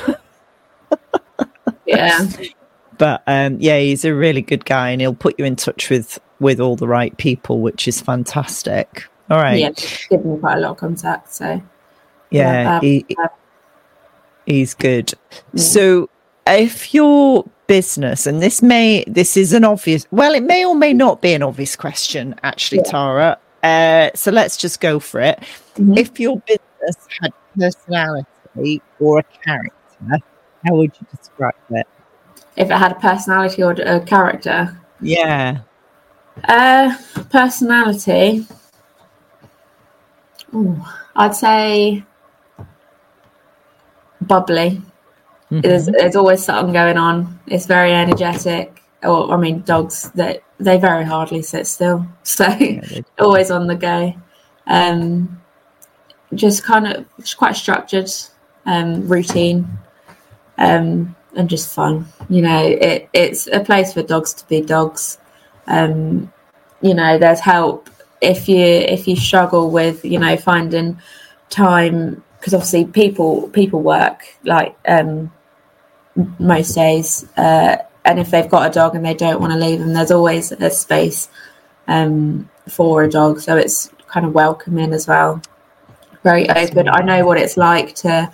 Yeah, 1.86 2.26
but 2.98 3.22
um, 3.26 3.58
yeah, 3.60 3.78
he's 3.78 4.04
a 4.04 4.14
really 4.14 4.42
good 4.42 4.64
guy, 4.64 4.90
and 4.90 5.00
he'll 5.00 5.14
put 5.14 5.38
you 5.38 5.44
in 5.44 5.56
touch 5.56 5.90
with 5.90 6.18
with 6.40 6.60
all 6.60 6.76
the 6.76 6.88
right 6.88 7.16
people, 7.18 7.60
which 7.60 7.86
is 7.86 8.00
fantastic. 8.00 9.04
All 9.30 9.38
right, 9.38 9.58
yeah, 9.58 9.70
give 10.10 10.24
me 10.24 10.38
quite 10.38 10.58
a 10.58 10.60
lot 10.60 10.72
of 10.72 10.76
contact. 10.78 11.32
So 11.32 11.62
yeah, 12.32 12.62
Yeah, 12.62 12.76
um, 12.76 12.80
he, 12.80 13.06
he's 14.46 14.74
good. 14.74 15.12
Mm. 15.54 15.60
So, 15.60 16.10
if 16.46 16.92
your 16.92 17.44
business, 17.66 18.26
and 18.26 18.42
this 18.42 18.62
may, 18.62 19.04
this 19.06 19.36
is 19.36 19.52
an 19.52 19.64
obvious, 19.64 20.06
well, 20.10 20.34
it 20.34 20.42
may 20.42 20.64
or 20.64 20.74
may 20.74 20.92
not 20.92 21.22
be 21.22 21.34
an 21.34 21.42
obvious 21.42 21.76
question, 21.76 22.34
actually, 22.42 22.78
Yeah. 22.84 22.90
Tara. 22.90 23.38
Uh, 23.62 24.10
so 24.14 24.30
let's 24.30 24.56
just 24.56 24.80
go 24.80 24.98
for 24.98 25.20
it. 25.20 25.38
Mhm. 25.76 25.96
If 25.98 26.18
your 26.18 26.36
business 26.46 26.96
had 27.20 27.32
personality 27.58 28.82
or 28.98 29.20
a 29.20 29.22
character, 29.44 29.74
how 30.66 30.74
would 30.74 30.92
you 31.00 31.06
describe 31.16 31.54
it? 31.70 31.86
if 32.56 32.70
it 32.70 32.76
had 32.76 32.92
a 32.92 32.96
personality 32.96 33.62
or 33.62 33.72
a 33.72 33.98
character, 34.00 34.76
Yeah. 35.00 35.58
Uh, 36.48 36.94
personality. 37.30 38.46
Ooh, 40.54 40.76
I'd 41.16 41.34
say 41.34 42.04
bubbly. 44.20 44.82
Mhm. 45.50 45.62
There's, 45.62 45.86
there's 45.86 46.16
always 46.16 46.44
something 46.44 46.72
going 46.74 46.98
on. 46.98 47.38
It's 47.46 47.66
very 47.66 47.92
energetic. 47.94 48.81
Or 49.02 49.32
I 49.32 49.36
mean, 49.36 49.62
dogs 49.62 50.10
that 50.14 50.42
they 50.58 50.78
very 50.78 51.04
hardly 51.04 51.42
sit 51.42 51.66
still, 51.66 52.06
so 52.22 52.46
Yeah, 52.46 53.00
always 53.18 53.50
on 53.50 53.66
the 53.66 53.74
go. 53.74 54.14
Um, 54.66 55.40
just 56.34 56.62
kind 56.62 56.86
of 56.86 57.06
just 57.18 57.36
quite 57.36 57.56
structured, 57.56 58.10
um, 58.64 59.06
routine, 59.08 59.68
um, 60.58 61.14
and 61.36 61.48
just 61.48 61.74
fun. 61.74 62.06
You 62.28 62.42
know, 62.42 62.64
it, 62.64 63.08
it's 63.12 63.46
a 63.48 63.60
place 63.60 63.92
for 63.92 64.02
dogs 64.02 64.34
to 64.34 64.46
be 64.48 64.60
dogs. 64.60 65.18
Um, 65.66 66.32
you 66.80 66.94
know, 66.94 67.18
there's 67.18 67.40
help 67.40 67.90
if 68.20 68.48
you 68.48 68.64
if 68.64 69.08
you 69.08 69.16
struggle 69.16 69.70
with 69.70 70.04
you 70.04 70.18
know 70.18 70.36
finding 70.36 70.98
time 71.50 72.22
because 72.38 72.54
obviously 72.54 72.84
people 72.84 73.48
people 73.48 73.82
work 73.82 74.24
like 74.44 74.76
um, 74.86 75.30
most 76.38 76.74
days, 76.74 77.24
uh, 77.36 77.76
and 78.04 78.18
if 78.18 78.30
they've 78.30 78.48
got 78.48 78.68
a 78.68 78.72
dog 78.72 78.94
and 78.94 79.04
they 79.04 79.14
don't 79.14 79.40
want 79.40 79.52
to 79.52 79.58
leave 79.58 79.78
them, 79.78 79.92
there's 79.92 80.10
always 80.10 80.52
a 80.52 80.70
space 80.70 81.28
um, 81.88 82.48
for 82.68 83.04
a 83.04 83.10
dog. 83.10 83.40
So 83.40 83.56
it's 83.56 83.90
kind 84.06 84.26
of 84.26 84.32
welcoming 84.32 84.92
as 84.92 85.06
well. 85.06 85.40
Very 86.22 86.48
open. 86.50 86.88
I 86.88 87.02
know 87.02 87.24
what 87.24 87.38
it's 87.38 87.56
like 87.56 87.94
to 87.96 88.30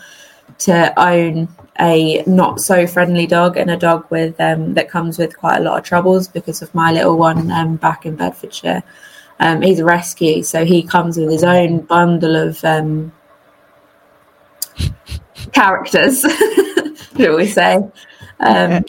to 0.58 0.92
own 1.00 1.48
a 1.80 2.22
not 2.26 2.60
so 2.60 2.86
friendly 2.86 3.26
dog 3.26 3.56
and 3.56 3.70
a 3.70 3.76
dog 3.76 4.06
with 4.10 4.38
um, 4.40 4.74
that 4.74 4.88
comes 4.88 5.18
with 5.18 5.38
quite 5.38 5.58
a 5.58 5.60
lot 5.60 5.78
of 5.78 5.84
troubles 5.84 6.26
because 6.26 6.62
of 6.62 6.74
my 6.74 6.90
little 6.90 7.16
one 7.16 7.50
um, 7.50 7.76
back 7.76 8.04
in 8.04 8.16
Bedfordshire. 8.16 8.82
Um, 9.40 9.62
he's 9.62 9.78
a 9.78 9.84
rescue, 9.84 10.42
so 10.42 10.64
he 10.64 10.82
comes 10.82 11.16
with 11.16 11.30
his 11.30 11.44
own 11.44 11.80
bundle 11.80 12.34
of 12.34 12.62
um, 12.64 13.12
characters, 15.52 16.22
shall 17.16 17.36
we 17.36 17.46
say? 17.46 17.78
Um, 18.40 18.84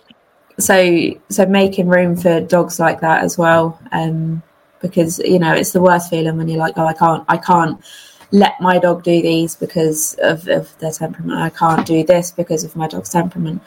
so, 0.59 1.19
so 1.29 1.45
making 1.45 1.87
room 1.87 2.15
for 2.15 2.41
dogs 2.41 2.79
like 2.79 3.01
that 3.01 3.23
as 3.23 3.37
well, 3.37 3.79
um, 3.91 4.41
because 4.81 5.19
you 5.19 5.39
know 5.39 5.53
it's 5.53 5.71
the 5.71 5.81
worst 5.81 6.09
feeling 6.09 6.37
when 6.37 6.47
you're 6.47 6.59
like, 6.59 6.77
oh, 6.77 6.85
I 6.85 6.93
can't, 6.93 7.23
I 7.27 7.37
can't 7.37 7.83
let 8.31 8.59
my 8.61 8.77
dog 8.77 9.03
do 9.03 9.21
these 9.21 9.55
because 9.55 10.15
of, 10.19 10.47
of 10.47 10.77
their 10.79 10.91
temperament. 10.91 11.39
I 11.39 11.49
can't 11.49 11.85
do 11.85 12.03
this 12.03 12.31
because 12.31 12.63
of 12.63 12.75
my 12.75 12.87
dog's 12.87 13.09
temperament. 13.09 13.61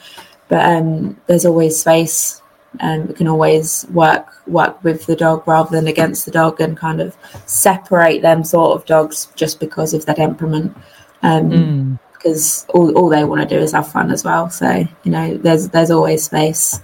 But 0.48 0.64
um, 0.64 1.20
there's 1.26 1.46
always 1.46 1.80
space, 1.80 2.42
and 2.80 3.08
we 3.08 3.14
can 3.14 3.28
always 3.28 3.86
work 3.90 4.26
work 4.46 4.82
with 4.84 5.06
the 5.06 5.16
dog 5.16 5.46
rather 5.46 5.70
than 5.70 5.86
against 5.86 6.26
the 6.26 6.30
dog, 6.30 6.60
and 6.60 6.76
kind 6.76 7.00
of 7.00 7.16
separate 7.46 8.22
them 8.22 8.44
sort 8.44 8.78
of 8.78 8.86
dogs 8.86 9.28
just 9.34 9.60
because 9.60 9.94
of 9.94 10.06
their 10.06 10.14
temperament. 10.14 10.76
Um, 11.22 11.50
Mm. 11.50 11.98
Because 12.22 12.66
all, 12.68 12.96
all 12.96 13.08
they 13.08 13.24
want 13.24 13.40
to 13.40 13.46
do 13.56 13.60
is 13.60 13.72
have 13.72 13.90
fun 13.90 14.10
as 14.10 14.24
well. 14.24 14.48
So 14.50 14.86
you 15.02 15.10
know, 15.10 15.36
there's 15.36 15.68
there's 15.68 15.90
always 15.90 16.24
space. 16.24 16.80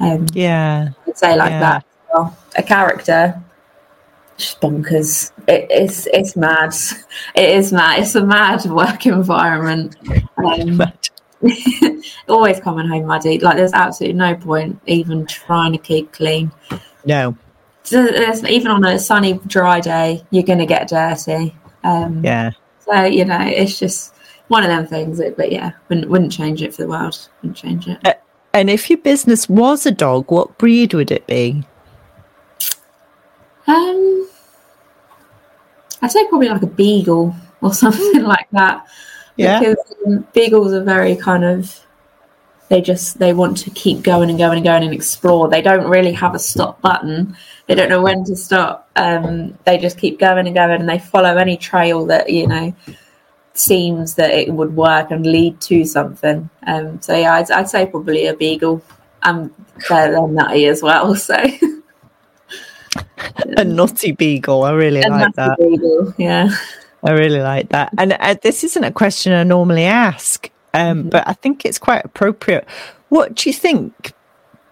Um, 0.00 0.26
Yeah. 0.32 0.90
I'd 1.06 1.18
say 1.18 1.36
like 1.36 1.50
Yeah. 1.50 1.60
that. 1.60 1.84
Well, 2.12 2.36
a 2.56 2.62
character, 2.62 3.40
just 4.36 4.60
bonkers. 4.60 5.32
It, 5.46 5.66
it's 5.70 6.06
it's 6.12 6.36
mad. 6.36 6.74
It 7.34 7.50
is 7.50 7.72
mad. 7.72 8.00
It's 8.00 8.14
a 8.14 8.24
mad 8.24 8.64
work 8.66 9.04
environment. 9.06 9.96
Um, 10.36 10.82
always 12.28 12.58
coming 12.60 12.88
home 12.88 13.06
muddy. 13.06 13.38
Like 13.38 13.56
there's 13.56 13.72
absolutely 13.72 14.18
no 14.18 14.34
point 14.34 14.80
even 14.86 15.26
trying 15.26 15.72
to 15.72 15.78
keep 15.78 16.12
clean. 16.12 16.50
No. 17.04 17.36
So 17.84 18.06
even 18.48 18.68
on 18.70 18.84
a 18.84 18.98
sunny, 18.98 19.40
dry 19.46 19.80
day, 19.80 20.24
you're 20.30 20.42
going 20.42 20.58
to 20.58 20.66
get 20.66 20.88
dirty. 20.88 21.54
Um, 21.84 22.24
Yeah. 22.24 22.50
So 22.84 23.04
you 23.04 23.24
know, 23.24 23.40
it's 23.40 23.78
just 23.78 24.14
one 24.48 24.64
of 24.64 24.68
them 24.68 24.86
things. 24.86 25.20
But 25.36 25.52
yeah, 25.52 25.72
wouldn't 25.88 26.08
wouldn't 26.10 26.32
change 26.32 26.62
it 26.62 26.74
for 26.74 26.82
the 26.82 26.88
world. 26.88 27.28
Wouldn't 27.42 27.56
change 27.56 27.86
it. 27.86 28.20
And 28.52 28.68
if 28.70 28.90
your 28.90 28.98
business 28.98 29.48
was 29.48 29.86
a 29.86 29.90
dog, 29.92 30.30
what 30.30 30.58
breed 30.58 30.94
would 30.94 31.10
it 31.10 31.26
be? 31.26 31.62
Um, 33.66 34.28
I'd 36.00 36.10
say 36.10 36.26
probably 36.28 36.48
like 36.48 36.62
a 36.62 36.66
beagle 36.66 37.34
or 37.60 37.72
something 37.74 38.22
like 38.22 38.48
that. 38.52 38.86
Yeah. 39.36 39.60
Because 39.60 39.76
um, 40.06 40.26
beagles 40.32 40.72
are 40.72 40.82
very 40.82 41.14
kind 41.14 41.44
of. 41.44 41.84
They 42.68 42.82
just 42.82 43.18
they 43.18 43.32
want 43.32 43.56
to 43.58 43.70
keep 43.70 44.02
going 44.02 44.28
and 44.28 44.38
going 44.38 44.58
and 44.58 44.64
going 44.64 44.82
and 44.82 44.92
explore. 44.92 45.48
They 45.48 45.62
don't 45.62 45.88
really 45.88 46.12
have 46.12 46.34
a 46.34 46.38
stop 46.38 46.82
button. 46.82 47.34
They 47.66 47.74
don't 47.74 47.88
know 47.88 48.02
when 48.02 48.24
to 48.24 48.36
stop. 48.36 48.90
Um, 48.96 49.56
they 49.64 49.78
just 49.78 49.96
keep 49.96 50.18
going 50.18 50.46
and 50.46 50.54
going, 50.54 50.80
and 50.80 50.88
they 50.88 50.98
follow 50.98 51.38
any 51.38 51.56
trail 51.56 52.04
that 52.06 52.28
you 52.28 52.46
know 52.46 52.74
seems 53.58 54.14
that 54.14 54.30
it 54.30 54.52
would 54.52 54.74
work 54.76 55.10
and 55.10 55.26
lead 55.26 55.60
to 55.62 55.84
something. 55.84 56.48
Um, 56.66 57.00
so 57.00 57.14
yeah, 57.16 57.34
I'd, 57.34 57.50
I'd 57.50 57.68
say 57.68 57.86
probably 57.86 58.26
a 58.26 58.34
beagle. 58.34 58.82
Um, 59.22 59.52
they're, 59.88 60.12
they're 60.12 60.28
nutty 60.28 60.66
as 60.66 60.82
well. 60.82 61.14
So 61.28 61.36
A 63.56 63.64
nutty 63.64 64.12
beagle. 64.12 64.62
I 64.64 64.72
really 64.72 65.02
a 65.02 65.08
like 65.10 65.34
that. 65.34 65.58
beagle, 65.58 66.14
yeah. 66.18 66.48
I 67.04 67.10
really 67.12 67.40
like 67.40 67.68
that. 67.70 67.90
And 67.98 68.14
uh, 68.14 68.36
this 68.42 68.64
isn't 68.64 68.82
a 68.84 68.90
question 68.92 69.32
I 69.32 69.42
normally 69.44 69.84
ask. 69.84 70.50
Um, 70.74 71.04
Mhm. 71.04 71.10
But 71.10 71.28
I 71.28 71.32
think 71.34 71.64
it's 71.64 71.78
quite 71.78 72.04
appropriate. 72.04 72.66
What 73.08 73.34
do 73.34 73.48
you 73.48 73.54
think 73.54 74.12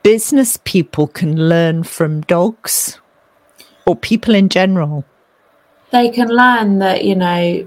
business 0.02 0.58
people 0.64 1.06
can 1.06 1.48
learn 1.48 1.82
from 1.84 2.20
dogs 2.22 3.00
or 3.86 3.96
people 3.96 4.34
in 4.34 4.48
general? 4.48 5.04
they 5.92 6.10
can 6.10 6.28
learn 6.28 6.80
that 6.80 7.04
you 7.04 7.14
know 7.14 7.66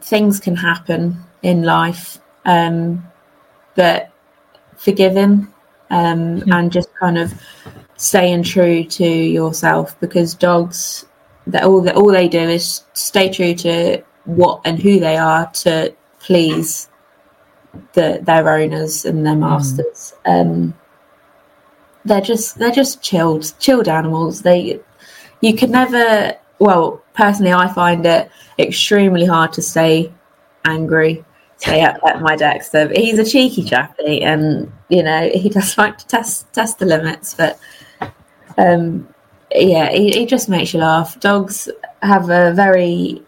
things 0.00 0.40
can 0.40 0.56
happen 0.56 1.16
in 1.42 1.62
life 1.62 2.18
um 2.44 3.04
but 3.74 4.10
forgiving 4.76 5.46
um 5.90 6.42
and 6.52 6.72
just 6.72 6.88
kind 6.96 7.18
of 7.18 7.32
staying 7.96 8.42
true 8.42 8.84
to 8.84 9.04
yourself 9.04 9.98
because 10.00 10.34
dogs 10.34 11.06
that 11.48 11.64
all 11.64 11.80
that 11.80 11.96
all 11.96 12.12
they 12.12 12.28
do 12.28 12.40
is 12.40 12.84
stay 12.92 13.28
true 13.28 13.54
to 13.54 14.02
what 14.24 14.60
and 14.64 14.80
who 14.80 15.00
they 15.00 15.16
are 15.16 15.50
to 15.52 15.92
please 16.20 16.88
the 17.94 18.20
their 18.22 18.48
owners 18.48 19.04
and 19.04 19.26
their 19.26 19.36
masters. 19.36 20.14
Um 20.24 20.74
they're 22.04 22.20
just 22.20 22.58
they're 22.58 22.70
just 22.70 23.02
chilled 23.02 23.52
chilled 23.58 23.88
animals. 23.88 24.42
They 24.42 24.80
you 25.40 25.54
could 25.56 25.70
never 25.70 26.34
well 26.58 27.02
personally 27.18 27.52
i 27.52 27.66
find 27.72 28.06
it 28.06 28.30
extremely 28.58 29.26
hard 29.26 29.52
to 29.52 29.60
stay 29.60 30.10
angry 30.64 31.24
stay 31.58 31.82
up 31.82 31.98
at 32.06 32.22
my 32.22 32.34
dexter 32.36 32.88
he's 32.94 33.18
a 33.18 33.24
cheeky 33.24 33.64
chappy 33.64 34.22
and 34.22 34.72
you 34.88 35.02
know 35.02 35.28
he 35.34 35.48
does 35.48 35.76
like 35.82 35.98
to 35.98 36.06
test 36.06 36.50
test 36.52 36.78
the 36.78 36.86
limits 36.86 37.34
but 37.34 37.58
um 38.56 39.06
yeah 39.54 39.90
he, 39.90 40.10
he 40.10 40.26
just 40.26 40.48
makes 40.48 40.74
you 40.74 40.80
laugh. 40.80 41.18
Dogs 41.20 41.68
have 42.02 42.30
a 42.30 42.52
very 42.52 43.22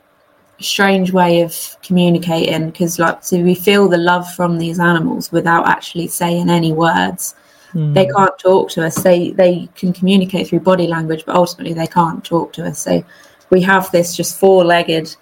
strange 0.60 1.12
way 1.12 1.40
of 1.40 1.76
communicating 1.82 2.66
because 2.66 2.98
like 2.98 3.24
so 3.24 3.38
we 3.40 3.54
feel 3.54 3.88
the 3.88 3.96
love 3.96 4.30
from 4.34 4.58
these 4.58 4.78
animals 4.78 5.32
without 5.32 5.66
actually 5.66 6.06
saying 6.08 6.50
any 6.50 6.72
words. 6.72 7.34
Hmm. 7.72 7.92
they 7.92 8.06
can't 8.06 8.36
talk 8.38 8.68
to 8.70 8.84
us. 8.84 8.96
They 9.02 9.30
they 9.30 9.68
can 9.76 9.92
communicate 9.92 10.48
through 10.48 10.60
body 10.60 10.86
language 10.86 11.24
but 11.24 11.36
ultimately 11.36 11.72
they 11.72 11.86
can't 11.86 12.24
talk 12.24 12.52
to 12.54 12.66
us. 12.66 12.80
So 12.80 13.04
we 13.50 13.60
have 13.62 13.90
this 13.90 14.16
just 14.16 14.38
four-legged 14.38 15.14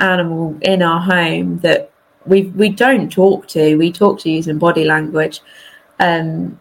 animal 0.00 0.56
in 0.62 0.82
our 0.82 1.00
home 1.00 1.58
that 1.60 1.90
we 2.26 2.42
we 2.48 2.68
don't 2.68 3.10
talk 3.10 3.46
to 3.48 3.76
we 3.76 3.90
talk 3.90 4.18
to 4.18 4.30
using 4.30 4.58
body 4.58 4.84
language 4.84 5.40
um 6.00 6.60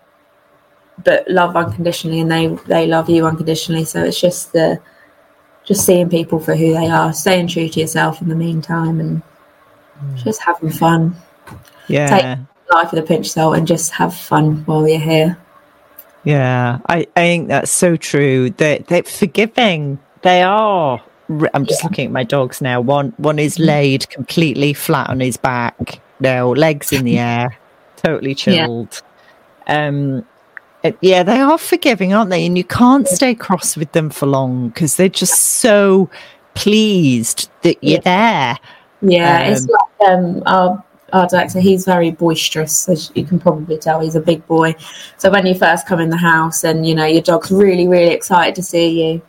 but 1.03 1.27
love 1.29 1.55
unconditionally 1.55 2.21
and 2.21 2.31
they 2.31 2.47
they 2.67 2.87
love 2.87 3.09
you 3.09 3.25
unconditionally 3.25 3.83
so 3.83 4.01
it's 4.03 4.21
just 4.21 4.53
the 4.53 4.79
just 5.65 5.85
seeing 5.85 6.07
people 6.09 6.39
for 6.39 6.55
who 6.55 6.73
they 6.73 6.87
are 6.87 7.11
staying 7.11 7.47
true 7.47 7.67
to 7.67 7.79
yourself 7.81 8.21
in 8.21 8.29
the 8.29 8.35
meantime 8.35 8.99
and 8.99 9.21
just 10.15 10.41
having 10.41 10.69
fun 10.69 11.15
Yeah. 11.87 12.37
life 12.71 12.91
with 12.91 13.03
a 13.03 13.07
pinch 13.07 13.27
of 13.27 13.31
salt 13.31 13.57
and 13.57 13.67
just 13.67 13.91
have 13.91 14.15
fun 14.15 14.63
while 14.65 14.87
you're 14.87 14.99
here 14.99 15.37
Yeah, 16.23 16.79
I, 16.87 17.07
I 17.15 17.21
think 17.21 17.49
that's 17.49 17.71
so 17.71 17.95
true. 17.97 18.49
They're, 18.49 18.79
they're 18.79 19.03
forgiving. 19.03 19.99
They 20.23 20.41
are. 20.41 20.99
I'm 21.53 21.65
just 21.65 21.83
looking 21.83 22.05
at 22.05 22.11
my 22.11 22.23
dogs 22.23 22.61
now. 22.61 22.79
One 22.81 23.13
one 23.17 23.39
is 23.39 23.57
laid 23.59 24.09
completely 24.09 24.73
flat 24.73 25.09
on 25.09 25.19
his 25.19 25.37
back, 25.37 25.99
now 26.19 26.49
legs 26.53 26.91
in 26.91 27.03
the 27.05 27.17
air, 27.33 27.57
totally 27.97 28.31
Yeah. 28.31 28.35
chilled. 28.35 29.01
Um, 29.67 30.25
it- 30.83 30.97
yeah, 31.01 31.23
they 31.23 31.39
are 31.39 31.57
forgiving, 31.57 32.13
aren't 32.13 32.29
they? 32.29 32.45
And 32.45 32.57
you 32.57 32.63
can't 32.63 33.07
stay 33.07 33.33
cross 33.33 33.75
with 33.75 33.91
them 33.93 34.09
for 34.11 34.27
long 34.27 34.69
because 34.69 34.97
they're 34.97 35.09
just 35.09 35.41
so 35.41 36.09
pleased 36.53 37.49
that 37.63 37.77
you're 37.83 38.01
there. 38.01 38.57
Yeah, 39.01 39.39
it's 39.39 39.61
Um, 39.61 39.67
like 39.71 40.09
um, 40.09 40.43
our 40.45 40.83
our 41.13 41.27
Dexter. 41.27 41.59
He's 41.59 41.85
very 41.85 42.11
boisterous, 42.11 42.89
as 42.89 43.11
you 43.15 43.23
can 43.23 43.39
probably 43.39 43.77
tell. 43.77 43.99
He's 43.99 44.15
a 44.15 44.19
big 44.19 44.45
boy. 44.47 44.75
So 45.17 45.29
when 45.29 45.45
you 45.45 45.53
first 45.55 45.87
come 45.87 45.99
in 45.99 46.09
the 46.09 46.17
house, 46.17 46.63
and 46.63 46.85
you 46.87 46.93
know 46.95 47.05
your 47.05 47.21
dog's 47.21 47.51
really, 47.51 47.87
really 47.87 48.11
excited 48.11 48.55
to 48.55 48.63
see 48.63 48.87
you, 49.13 49.21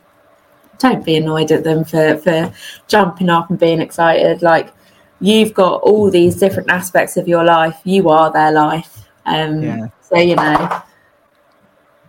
don't 0.79 1.03
be 1.05 1.15
annoyed 1.17 1.51
at 1.51 1.63
them 1.63 1.83
for 1.83 2.17
for 2.17 2.53
jumping 2.87 3.29
up 3.29 3.49
and 3.49 3.59
being 3.59 3.81
excited. 3.81 4.41
Like 4.41 4.71
you've 5.19 5.53
got 5.53 5.81
all 5.81 6.09
these 6.11 6.35
different 6.35 6.69
aspects 6.69 7.17
of 7.17 7.27
your 7.27 7.43
life. 7.43 7.79
You 7.83 8.09
are 8.09 8.31
their 8.31 8.51
life. 8.51 9.07
Um, 9.25 9.63
Yeah. 9.63 9.87
So 10.01 10.17
you 10.17 10.35
know, 10.35 10.81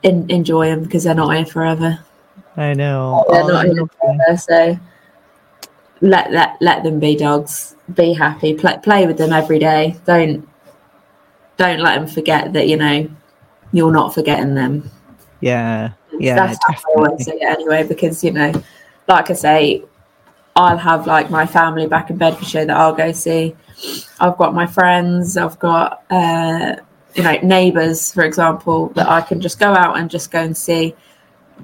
in, 0.02 0.30
enjoy 0.30 0.66
them 0.68 0.82
because 0.82 1.04
they're 1.04 1.14
not 1.14 1.34
here 1.34 1.46
forever. 1.46 1.98
I 2.56 2.74
know. 2.74 3.24
They're 3.30 3.42
Oh, 3.42 3.48
not 3.48 3.66
here 3.66 3.86
forever. 4.00 4.36
So 4.36 4.78
let 6.00 6.30
let 6.32 6.56
let 6.60 6.82
them 6.84 7.00
be 7.00 7.16
dogs. 7.16 7.74
Be 7.94 8.12
happy. 8.12 8.54
Play 8.54 8.78
play 8.82 9.06
with 9.06 9.18
them 9.18 9.32
every 9.32 9.58
day. 9.58 9.96
Don't 10.04 10.48
don't 11.56 11.80
let 11.80 11.96
them 11.96 12.06
forget 12.06 12.52
that 12.52 12.68
you 12.68 12.76
know 12.76 13.08
you're 13.72 13.92
not 13.92 14.14
forgetting 14.14 14.54
them. 14.54 14.90
Yeah, 15.40 15.92
yeah, 16.18 16.34
That's 16.34 16.58
how 16.66 16.74
I 16.74 16.94
always 16.96 17.24
say 17.24 17.32
it 17.32 17.42
anyway. 17.42 17.86
Because 17.86 18.22
you 18.22 18.32
know, 18.32 18.52
like 19.06 19.30
I 19.30 19.34
say, 19.34 19.82
I'll 20.56 20.76
have 20.76 21.06
like 21.06 21.30
my 21.30 21.46
family 21.46 21.86
back 21.86 22.10
in 22.10 22.16
Bedfordshire 22.16 22.66
that 22.66 22.76
I'll 22.76 22.94
go 22.94 23.12
see. 23.12 23.54
I've 24.18 24.36
got 24.36 24.54
my 24.54 24.66
friends. 24.66 25.36
I've 25.36 25.58
got 25.58 26.02
uh, 26.10 26.76
you 27.14 27.22
know 27.22 27.38
neighbours, 27.42 28.12
for 28.12 28.24
example, 28.24 28.88
that 28.90 29.08
I 29.08 29.20
can 29.20 29.40
just 29.40 29.60
go 29.60 29.72
out 29.72 29.98
and 29.98 30.10
just 30.10 30.30
go 30.30 30.40
and 30.40 30.56
see. 30.56 30.94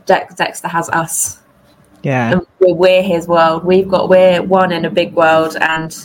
Dex- 0.06 0.34
Dexter 0.34 0.68
has 0.68 0.88
us 0.90 1.40
Yeah, 2.02 2.32
and 2.32 2.46
we're, 2.58 2.74
we're 2.74 3.02
his 3.02 3.26
world. 3.26 3.64
We've 3.64 3.88
got 3.88 4.08
we're 4.08 4.42
one 4.42 4.72
in 4.72 4.84
a 4.84 4.90
big 4.90 5.14
world, 5.14 5.56
and 5.60 5.96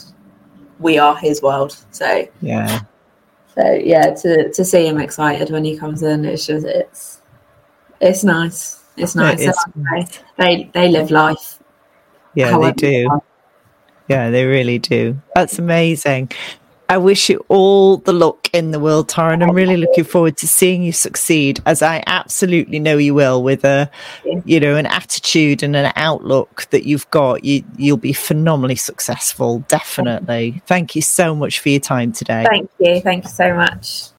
we 0.80 0.98
are 0.98 1.16
his 1.16 1.42
world. 1.42 1.78
So, 1.92 2.28
yeah. 2.42 2.82
so 3.56 3.72
yeah, 3.74 4.14
to 4.16 4.52
to 4.52 4.66
see 4.66 4.88
him 4.88 5.00
excited 5.00 5.52
when 5.52 5.64
he 5.64 5.78
comes 5.78 6.02
in, 6.02 6.26
it's 6.26 6.48
just 6.48 6.66
it's 6.66 7.19
it's 8.02 8.24
nice. 8.24 8.80
It's 8.98 9.16
nice. 9.16 9.42
It 9.42 9.50
is 9.50 9.66
And 9.76 9.86
like 9.86 10.04
I 10.04 10.06
say, 10.06 10.22
They 10.38 10.70
they 10.74 10.88
live 10.90 11.12
life. 11.12 11.60
Yeah, 12.36 12.58
they 12.58 12.72
do. 12.72 13.08
life. 13.08 13.24
Yeah, 14.08 14.30
they 14.30 14.46
really 14.46 14.80
do. 14.80 15.22
That's 15.36 15.60
amazing. 15.60 16.32
I 16.90 16.98
wish 16.98 17.30
you 17.30 17.46
all 17.50 17.98
the 17.98 18.14
luck 18.14 18.50
in 18.52 18.72
the 18.72 18.80
world, 18.80 19.10
Tara, 19.10 19.34
and 19.34 19.44
I'm 19.44 19.54
really 19.54 19.78
looking 19.78 20.04
forward 20.04 20.38
to 20.38 20.48
seeing 20.48 20.82
you 20.82 20.92
succeed, 20.92 21.62
as 21.68 21.84
I 21.84 22.04
absolutely 22.08 22.80
know 22.80 22.98
you 22.98 23.14
will, 23.14 23.44
with 23.44 23.64
a, 23.64 23.92
you 24.44 24.60
know, 24.60 24.76
an 24.76 24.88
attitude 24.88 25.62
and 25.62 25.76
an 25.76 25.94
outlook 25.96 26.66
that 26.72 26.86
you've 26.86 27.08
got. 27.12 27.46
You 27.46 27.64
you'll 27.78 27.98
be 27.98 28.14
phenomenally 28.14 28.76
successful, 28.76 29.60
definitely. 29.68 30.64
Thank 30.66 30.96
you 30.96 31.04
so 31.04 31.36
much 31.36 31.60
for 31.60 31.70
your 31.70 31.80
time 31.80 32.12
today. 32.12 32.44
Thank 32.50 32.72
you. 32.80 33.02
Thank 33.02 33.26
you 33.26 33.30
so 33.30 33.54
much. 33.54 34.10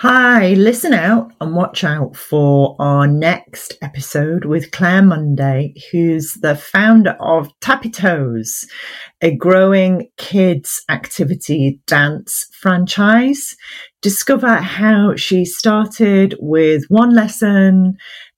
Hi, 0.00 0.50
listen 0.50 0.92
out 0.92 1.32
and 1.40 1.54
watch 1.56 1.82
out 1.82 2.16
for 2.16 2.76
our 2.78 3.06
next 3.06 3.78
episode 3.80 4.44
with 4.44 4.70
Claire 4.70 5.00
Monday, 5.00 5.72
who's 5.90 6.34
the 6.34 6.54
founder 6.54 7.16
of 7.18 7.48
Tappy 7.62 7.88
Toes, 7.88 8.66
a 9.22 9.34
growing 9.34 10.10
kids 10.18 10.82
activity 10.90 11.80
dance 11.86 12.46
franchise. 12.60 13.56
Discover 14.02 14.56
how 14.56 15.16
she 15.16 15.46
started 15.46 16.36
with 16.40 16.84
one 16.88 17.14
lesson 17.14 17.96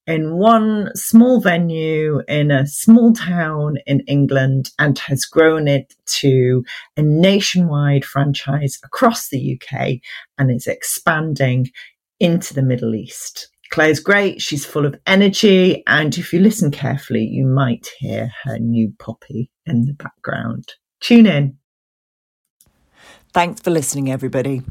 in 0.08 0.38
one 0.38 0.90
small 0.96 1.38
venue 1.38 2.22
in 2.26 2.50
a 2.50 2.66
small 2.66 3.12
town 3.12 3.76
in 3.86 4.00
England 4.08 4.70
and 4.78 4.98
has 5.00 5.26
grown 5.26 5.68
it 5.68 5.94
to 6.06 6.64
a 6.96 7.02
nationwide 7.02 8.06
franchise 8.06 8.78
across 8.82 9.28
the 9.28 9.60
UK 9.60 9.98
and 10.38 10.50
is 10.50 10.66
expanding 10.66 11.68
into 12.18 12.54
the 12.54 12.62
Middle 12.62 12.94
East. 12.94 13.50
Claire's 13.70 14.00
great. 14.00 14.40
She's 14.40 14.64
full 14.64 14.86
of 14.86 14.98
energy. 15.06 15.82
And 15.86 16.16
if 16.16 16.32
you 16.32 16.40
listen 16.40 16.70
carefully, 16.70 17.24
you 17.24 17.44
might 17.44 17.88
hear 17.98 18.32
her 18.44 18.58
new 18.58 18.90
puppy 18.98 19.50
in 19.66 19.84
the 19.84 19.92
background. 19.92 20.72
Tune 21.00 21.26
in. 21.26 21.58
Thanks 23.34 23.60
for 23.60 23.70
listening, 23.70 24.10
everybody. 24.10 24.62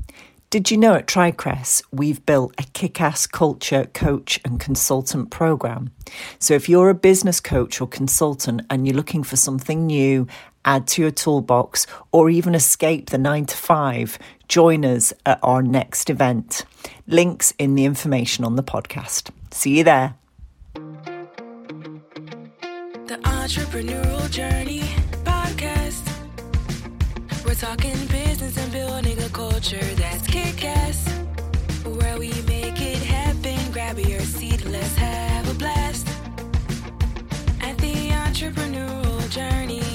Did 0.50 0.72
you 0.72 0.78
know 0.78 0.94
at 0.94 1.08
TriCrest 1.08 1.84
we've 1.92 2.26
built 2.26 2.54
a 2.58 2.64
kick 2.72 3.02
ass 3.02 3.28
culture 3.28 3.84
coach 3.94 4.40
and 4.46 4.62
consultant 4.62 5.30
program? 5.30 5.92
So 6.40 6.54
if 6.54 6.70
you're 6.70 6.90
a 6.90 6.96
business 6.96 7.42
coach 7.42 7.82
or 7.82 7.88
consultant 7.88 8.62
and 8.70 8.88
you're 8.88 8.96
looking 8.96 9.24
for 9.24 9.36
something 9.36 9.86
new, 9.86 10.26
add 10.64 10.88
to 10.88 11.02
your 11.02 11.12
toolbox, 11.12 11.86
or 12.14 12.30
even 12.30 12.56
escape 12.56 13.10
the 13.10 13.18
nine 13.18 13.46
to 13.48 13.58
five, 13.58 14.18
join 14.48 14.86
us 14.86 15.12
at 15.26 15.38
our 15.44 15.62
next 15.62 16.10
event. 16.10 16.64
Links 17.08 17.54
in 17.60 17.76
the 17.76 17.84
information 17.84 18.46
on 18.46 18.56
the 18.56 18.64
podcast. 18.64 19.32
See 19.52 19.80
you 19.80 19.84
there. 19.84 20.16
The 23.06 23.20
Entrepreneurial 23.26 24.32
Journey 24.32 24.84
talking 27.60 28.06
business 28.06 28.56
and 28.56 28.72
building 28.72 29.18
a 29.24 29.30
culture 29.30 29.84
that's 29.96 30.28
kick 30.28 30.64
ass. 30.64 31.08
Where 31.84 32.20
we 32.20 32.30
make 32.48 32.80
it 32.80 33.02
happen. 33.02 33.58
Grab 33.72 33.98
your 33.98 34.20
seat, 34.20 34.64
let's 34.66 34.96
have 34.96 35.50
a 35.50 35.54
blast. 35.56 36.08
At 37.62 37.76
the 37.80 38.10
Entrepreneurial 38.12 39.30
Journey. 39.32 39.87